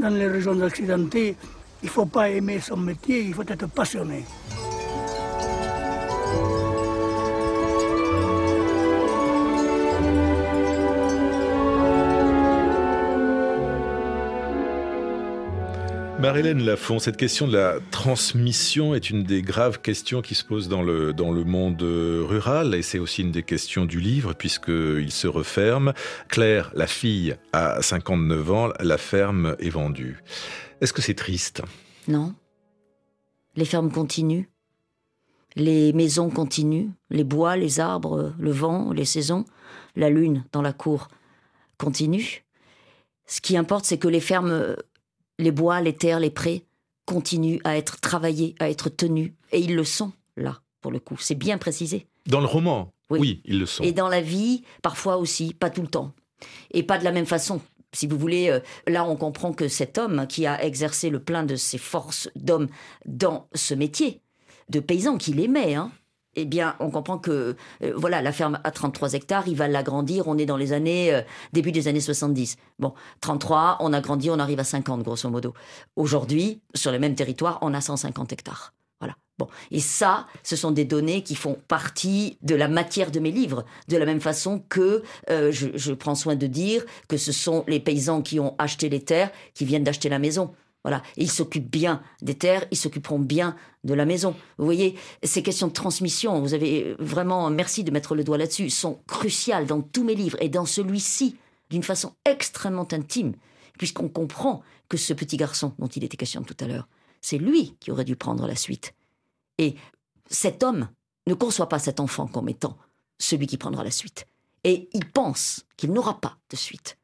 dans 0.00 0.08
les 0.08 0.28
régions 0.28 0.60
accidentées, 0.60 1.36
il 1.82 1.86
ne 1.86 1.90
faut 1.90 2.06
pas 2.06 2.28
aimer 2.30 2.60
son 2.60 2.76
métier, 2.76 3.20
il 3.22 3.34
faut 3.34 3.42
être 3.42 3.68
passionné. 3.68 4.24
Marie-Hélène 16.18 16.64
Lafont, 16.64 16.98
cette 16.98 17.18
question 17.18 17.46
de 17.46 17.52
la 17.56 17.74
transmission 17.90 18.94
est 18.94 19.10
une 19.10 19.22
des 19.22 19.42
graves 19.42 19.80
questions 19.80 20.22
qui 20.22 20.34
se 20.34 20.44
posent 20.44 20.68
dans 20.68 20.82
le, 20.82 21.12
dans 21.12 21.30
le 21.30 21.44
monde 21.44 21.82
rural 21.82 22.74
et 22.74 22.80
c'est 22.80 22.98
aussi 22.98 23.20
une 23.20 23.30
des 23.30 23.42
questions 23.42 23.84
du 23.84 24.00
livre 24.00 24.32
puisqu'il 24.32 25.12
se 25.12 25.28
referme. 25.28 25.92
Claire, 26.28 26.72
la 26.74 26.86
fille, 26.86 27.36
a 27.52 27.82
59 27.82 28.50
ans, 28.50 28.70
la 28.80 28.96
ferme 28.98 29.56
est 29.60 29.68
vendue. 29.68 30.22
Est-ce 30.80 30.92
que 30.92 31.02
c'est 31.02 31.14
triste? 31.14 31.62
Non. 32.08 32.34
Les 33.54 33.64
fermes 33.64 33.90
continuent. 33.90 34.44
Les 35.54 35.92
maisons 35.92 36.30
continuent. 36.30 36.90
Les 37.10 37.24
bois, 37.24 37.56
les 37.56 37.80
arbres, 37.80 38.34
le 38.38 38.50
vent, 38.50 38.92
les 38.92 39.06
saisons, 39.06 39.44
la 39.94 40.10
lune 40.10 40.44
dans 40.52 40.62
la 40.62 40.72
cour 40.72 41.08
continuent. 41.78 42.42
Ce 43.26 43.40
qui 43.40 43.56
importe, 43.56 43.86
c'est 43.86 43.98
que 43.98 44.08
les 44.08 44.20
fermes 44.20 44.76
les 45.38 45.50
bois, 45.50 45.80
les 45.80 45.94
terres, 45.94 46.20
les 46.20 46.30
prés 46.30 46.64
continuent 47.04 47.60
à 47.64 47.76
être 47.76 48.00
travaillés, 48.00 48.54
à 48.58 48.70
être 48.70 48.88
tenus. 48.88 49.32
Et 49.52 49.60
ils 49.60 49.74
le 49.74 49.84
sont, 49.84 50.12
là, 50.36 50.60
pour 50.80 50.90
le 50.90 50.98
coup. 50.98 51.16
C'est 51.18 51.34
bien 51.34 51.58
précisé. 51.58 52.06
Dans 52.26 52.40
le 52.40 52.46
roman? 52.46 52.92
Oui. 53.10 53.40
ils 53.44 53.58
le 53.58 53.66
sont. 53.66 53.84
Et 53.84 53.92
dans 53.92 54.08
la 54.08 54.20
vie, 54.20 54.64
parfois 54.82 55.16
aussi, 55.16 55.54
pas 55.54 55.70
tout 55.70 55.82
le 55.82 55.88
temps. 55.88 56.12
Et 56.72 56.82
pas 56.82 56.98
de 56.98 57.04
la 57.04 57.12
même 57.12 57.26
façon. 57.26 57.60
Si 57.92 58.06
vous 58.06 58.18
voulez, 58.18 58.50
euh, 58.50 58.60
là, 58.86 59.04
on 59.04 59.16
comprend 59.16 59.52
que 59.52 59.68
cet 59.68 59.98
homme 59.98 60.26
qui 60.28 60.46
a 60.46 60.62
exercé 60.62 61.10
le 61.10 61.20
plein 61.20 61.44
de 61.44 61.56
ses 61.56 61.78
forces 61.78 62.28
d'homme 62.36 62.68
dans 63.06 63.48
ce 63.54 63.74
métier, 63.74 64.20
de 64.68 64.80
paysan 64.80 65.16
qu'il 65.16 65.40
aimait, 65.40 65.74
hein, 65.74 65.92
eh 66.36 66.44
bien, 66.44 66.76
on 66.80 66.90
comprend 66.90 67.18
que 67.18 67.56
euh, 67.82 67.92
voilà, 67.96 68.22
la 68.22 68.30
ferme 68.30 68.60
a 68.62 68.70
33 68.70 69.14
hectares, 69.14 69.48
il 69.48 69.56
va 69.56 69.68
l'agrandir. 69.68 70.28
On 70.28 70.36
est 70.38 70.46
dans 70.46 70.58
les 70.58 70.72
années 70.72 71.12
euh, 71.12 71.22
début 71.52 71.72
des 71.72 71.88
années 71.88 72.00
70. 72.00 72.56
Bon, 72.78 72.92
33, 73.22 73.78
on 73.80 73.92
a 73.92 74.00
grandi, 74.00 74.30
on 74.30 74.38
arrive 74.38 74.60
à 74.60 74.64
50 74.64 75.02
grosso 75.02 75.28
modo. 75.30 75.54
Aujourd'hui, 75.96 76.60
sur 76.74 76.92
le 76.92 76.98
même 76.98 77.14
territoire, 77.14 77.58
on 77.62 77.72
a 77.72 77.80
150 77.80 78.32
hectares. 78.32 78.75
Bon, 79.38 79.48
et 79.70 79.80
ça, 79.80 80.26
ce 80.42 80.56
sont 80.56 80.70
des 80.70 80.86
données 80.86 81.22
qui 81.22 81.34
font 81.34 81.58
partie 81.68 82.38
de 82.40 82.54
la 82.54 82.68
matière 82.68 83.10
de 83.10 83.20
mes 83.20 83.30
livres, 83.30 83.66
de 83.88 83.98
la 83.98 84.06
même 84.06 84.20
façon 84.20 84.64
que 84.68 85.02
euh, 85.28 85.52
je, 85.52 85.68
je 85.74 85.92
prends 85.92 86.14
soin 86.14 86.36
de 86.36 86.46
dire 86.46 86.84
que 87.08 87.18
ce 87.18 87.32
sont 87.32 87.62
les 87.68 87.80
paysans 87.80 88.22
qui 88.22 88.40
ont 88.40 88.54
acheté 88.58 88.88
les 88.88 89.00
terres 89.00 89.30
qui 89.52 89.66
viennent 89.66 89.84
d'acheter 89.84 90.08
la 90.08 90.18
maison. 90.18 90.54
Voilà. 90.86 91.02
ils 91.16 91.32
s'occupent 91.32 91.68
bien 91.68 92.00
des 92.22 92.36
terres, 92.36 92.64
ils 92.70 92.76
s'occuperont 92.76 93.18
bien 93.18 93.56
de 93.82 93.92
la 93.92 94.04
maison. 94.04 94.36
Vous 94.56 94.64
voyez, 94.64 94.94
ces 95.24 95.42
questions 95.42 95.66
de 95.66 95.72
transmission, 95.72 96.40
vous 96.40 96.54
avez 96.54 96.94
vraiment, 97.00 97.50
merci 97.50 97.82
de 97.82 97.90
mettre 97.90 98.14
le 98.14 98.22
doigt 98.22 98.38
là-dessus, 98.38 98.70
sont 98.70 99.00
cruciales 99.08 99.66
dans 99.66 99.82
tous 99.82 100.04
mes 100.04 100.14
livres 100.14 100.40
et 100.40 100.48
dans 100.48 100.64
celui-ci, 100.64 101.38
d'une 101.70 101.82
façon 101.82 102.12
extrêmement 102.24 102.86
intime, 102.92 103.32
puisqu'on 103.78 104.08
comprend 104.08 104.62
que 104.88 104.96
ce 104.96 105.12
petit 105.12 105.36
garçon 105.36 105.74
dont 105.80 105.88
il 105.88 106.04
était 106.04 106.16
question 106.16 106.44
tout 106.44 106.56
à 106.60 106.68
l'heure, 106.68 106.86
c'est 107.20 107.38
lui 107.38 107.74
qui 107.80 107.90
aurait 107.90 108.04
dû 108.04 108.14
prendre 108.14 108.46
la 108.46 108.54
suite. 108.54 108.94
Et 109.58 109.76
cet 110.28 110.62
homme 110.62 110.88
ne 111.26 111.34
conçoit 111.34 111.68
pas 111.68 111.78
cet 111.78 112.00
enfant 112.00 112.26
comme 112.26 112.48
étant 112.48 112.76
celui 113.18 113.46
qui 113.46 113.56
prendra 113.56 113.84
la 113.84 113.90
suite. 113.90 114.26
Et 114.64 114.88
il 114.92 115.08
pense 115.08 115.64
qu'il 115.76 115.92
n'aura 115.92 116.20
pas 116.20 116.38
de 116.50 116.56
suite. 116.56 116.98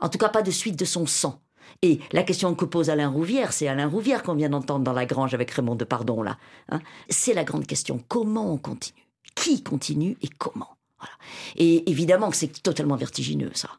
En 0.00 0.08
tout 0.08 0.18
cas, 0.18 0.28
pas 0.28 0.42
de 0.42 0.50
suite 0.50 0.78
de 0.78 0.84
son 0.84 1.06
sang. 1.06 1.40
Et 1.80 2.00
la 2.12 2.22
question 2.22 2.54
que 2.54 2.64
pose 2.64 2.90
Alain 2.90 3.08
Rouvière, 3.08 3.52
c'est 3.52 3.68
Alain 3.68 3.86
Rouvière 3.86 4.22
qu'on 4.22 4.34
vient 4.34 4.48
d'entendre 4.48 4.84
dans 4.84 4.92
la 4.92 5.06
grange 5.06 5.34
avec 5.34 5.50
Raymond 5.50 5.76
de 5.76 5.84
Pardon 5.84 6.22
là. 6.22 6.38
Hein. 6.68 6.80
c'est 7.08 7.34
la 7.34 7.44
grande 7.44 7.66
question. 7.66 8.02
Comment 8.08 8.52
on 8.52 8.58
continue? 8.58 9.06
Qui 9.34 9.62
continue 9.62 10.16
et 10.22 10.28
comment? 10.28 10.76
Voilà. 10.98 11.14
Et 11.56 11.88
évidemment 11.90 12.30
que 12.30 12.36
c'est 12.36 12.62
totalement 12.62 12.96
vertigineux 12.96 13.50
ça. 13.54 13.70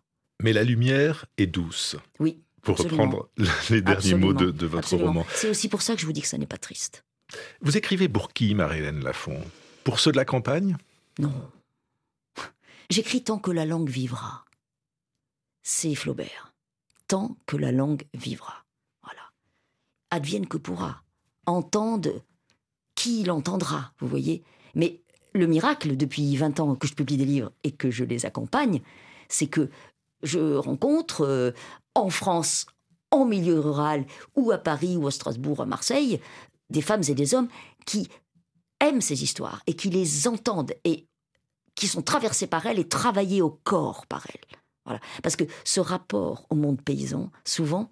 Mais 0.41 0.53
la 0.53 0.63
lumière 0.63 1.25
est 1.37 1.47
douce. 1.47 1.95
Oui. 2.19 2.41
Pour 2.61 2.77
reprendre 2.77 3.29
les 3.69 3.81
derniers 3.81 4.15
mots 4.15 4.33
de, 4.33 4.65
votre 4.65 4.95
roman. 4.95 5.25
C'est 5.35 5.49
aussi 5.49 5.67
pour 5.67 5.81
ça 5.81 5.95
que 5.95 6.01
je 6.01 6.05
vous 6.05 6.13
dis 6.13 6.21
que 6.21 6.27
ça 6.27 6.37
n'est 6.37 6.45
pas 6.45 6.57
triste. 6.57 7.03
Vous 7.61 7.77
écrivez 7.77 8.09
pour 8.09 8.33
qui, 8.33 8.55
Marie-Hélène 8.55 9.03
Lafont? 9.03 9.41
Pour 9.83 9.99
ceux 9.99 10.11
de 10.11 10.17
la 10.17 10.25
campagne? 10.25 10.77
Non. 11.19 11.33
J'écris 12.89 13.23
tant 13.23 13.39
que 13.39 13.51
la 13.51 13.65
langue 13.65 13.89
vivra. 13.89 14.45
C'est 15.61 15.95
Flaubert 15.95 16.53
tant 17.07 17.37
que 17.45 17.57
la 17.57 17.71
langue 17.71 18.03
vivra. 18.13 18.65
Voilà. 19.03 19.21
Advienne 20.09 20.47
que 20.47 20.57
pourra. 20.57 21.03
Entende 21.45 22.23
qui 22.95 23.23
l'entendra, 23.23 23.93
vous 23.99 24.07
voyez. 24.07 24.43
Mais 24.75 25.01
le 25.33 25.47
miracle, 25.47 25.97
depuis 25.97 26.35
20 26.35 26.59
ans 26.59 26.75
que 26.75 26.87
je 26.87 26.93
publie 26.93 27.17
des 27.17 27.25
livres 27.25 27.51
et 27.63 27.71
que 27.71 27.91
je 27.91 28.03
les 28.03 28.25
accompagne, 28.25 28.81
c'est 29.27 29.47
que 29.47 29.69
je 30.21 30.55
rencontre 30.55 31.21
euh, 31.21 31.51
en 31.95 32.09
France, 32.09 32.65
en 33.11 33.25
milieu 33.25 33.59
rural, 33.59 34.05
ou 34.35 34.51
à 34.51 34.57
Paris, 34.57 34.97
ou 34.97 35.07
à 35.07 35.11
Strasbourg, 35.11 35.61
à 35.61 35.65
Marseille, 35.65 36.19
des 36.73 36.81
femmes 36.81 37.03
et 37.07 37.13
des 37.13 37.33
hommes 37.33 37.47
qui 37.85 38.09
aiment 38.81 39.01
ces 39.01 39.23
histoires 39.23 39.63
et 39.67 39.75
qui 39.75 39.89
les 39.89 40.27
entendent 40.27 40.73
et 40.83 41.07
qui 41.75 41.87
sont 41.87 42.01
traversés 42.01 42.47
par 42.47 42.65
elles 42.65 42.79
et 42.79 42.87
travaillés 42.87 43.41
au 43.41 43.49
corps 43.49 44.05
par 44.07 44.25
elles. 44.27 44.57
Voilà. 44.85 44.99
Parce 45.21 45.37
que 45.37 45.45
ce 45.63 45.79
rapport 45.79 46.45
au 46.49 46.55
monde 46.55 46.81
paysan, 46.81 47.31
souvent, 47.45 47.89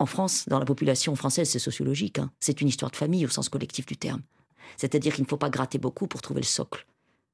en 0.00 0.06
France, 0.06 0.48
dans 0.48 0.58
la 0.58 0.64
population 0.64 1.14
française, 1.14 1.48
c'est 1.48 1.58
sociologique. 1.58 2.18
Hein. 2.18 2.32
C'est 2.40 2.60
une 2.60 2.68
histoire 2.68 2.90
de 2.90 2.96
famille 2.96 3.24
au 3.24 3.28
sens 3.28 3.48
collectif 3.48 3.86
du 3.86 3.96
terme. 3.96 4.22
C'est-à-dire 4.76 5.14
qu'il 5.14 5.24
ne 5.24 5.28
faut 5.28 5.36
pas 5.36 5.50
gratter 5.50 5.78
beaucoup 5.78 6.06
pour 6.06 6.22
trouver 6.22 6.40
le 6.40 6.46
socle. 6.46 6.86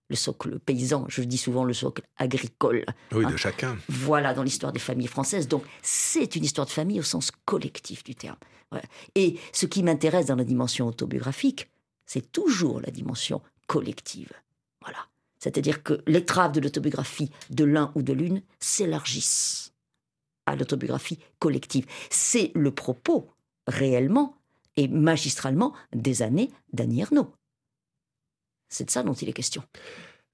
Le 0.09 0.17
socle 0.17 0.59
paysan, 0.61 1.05
je 1.09 1.23
dis 1.23 1.39
souvent 1.39 1.65
le 1.65 1.73
socle 1.73 2.03
agricole. 2.17 2.85
Oui, 3.13 3.25
hein. 3.25 3.31
de 3.31 3.37
chacun. 3.37 3.77
Voilà, 3.89 4.35
dans 4.35 4.43
l'histoire 4.43 4.73
des 4.73 4.79
familles 4.79 5.09
françaises. 5.09 5.49
Donc, 5.49 5.65
c'est 5.83 6.37
une 6.37 6.45
histoire 6.45 6.67
de 6.67 6.73
famille 6.73 7.01
au 7.01 7.05
sens 7.05 7.33
collectif 7.45 8.05
du 8.05 8.15
terme. 8.15 8.37
Et 9.15 9.39
ce 9.53 9.67
qui 9.67 9.83
m'intéresse 9.83 10.27
dans 10.27 10.37
la 10.37 10.45
dimension 10.45 10.87
autobiographique, 10.87 11.71
c'est 12.05 12.33
toujours 12.33 12.81
la 12.81 12.91
dimension 12.91 13.41
collective. 13.67 14.33
Voilà. 14.81 14.99
C'est-à-dire 15.39 15.83
que 15.83 16.03
l'étrave 16.07 16.53
de 16.53 16.61
l'autobiographie 16.61 17.31
de 17.51 17.65
l'un 17.65 17.93
ou 17.95 18.03
de 18.03 18.13
l'une 18.13 18.43
s'élargissent 18.59 19.73
à 20.47 20.57
l'autobiographie 20.57 21.19
collective. 21.39 21.87
C'est 22.11 22.53
le 22.55 22.71
propos, 22.71 23.29
réellement 23.67 24.37
et 24.77 24.89
magistralement, 24.89 25.73
des 25.93 26.23
années 26.23 26.51
d'Annie 26.73 27.01
Ernaux. 27.01 27.33
C'est 28.77 28.85
de 28.85 28.91
ça 28.91 29.03
dont 29.03 29.15
il 29.15 29.29
est 29.29 29.33
question. 29.33 29.63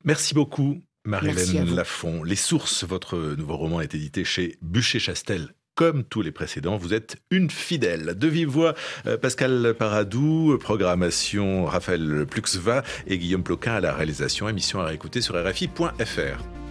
Merci 0.04 0.34
beaucoup, 0.34 0.80
Marie-Hélène 1.04 1.76
Lafont. 1.76 2.24
Les 2.24 2.34
sources, 2.34 2.82
votre 2.82 3.16
nouveau 3.16 3.56
roman 3.56 3.80
est 3.80 3.94
édité 3.94 4.24
chez 4.24 4.58
Bûcher-Chastel 4.62 5.54
comme 5.74 6.04
tous 6.04 6.20
les 6.20 6.32
précédents, 6.32 6.76
vous 6.76 6.92
êtes 6.92 7.16
une 7.30 7.48
fidèle. 7.48 8.14
De 8.18 8.28
vive 8.28 8.48
voix, 8.48 8.74
euh, 9.06 9.16
Pascal 9.16 9.74
Paradou, 9.78 10.58
programmation 10.60 11.64
Raphaël 11.64 12.26
Pluxva 12.28 12.82
et 13.06 13.16
Guillaume 13.16 13.42
Ploquin 13.42 13.72
à 13.72 13.80
la 13.80 13.94
réalisation. 13.94 14.50
Émission 14.50 14.80
à 14.80 14.84
réécouter 14.84 15.22
sur 15.22 15.34
RFI.fr. 15.34 16.61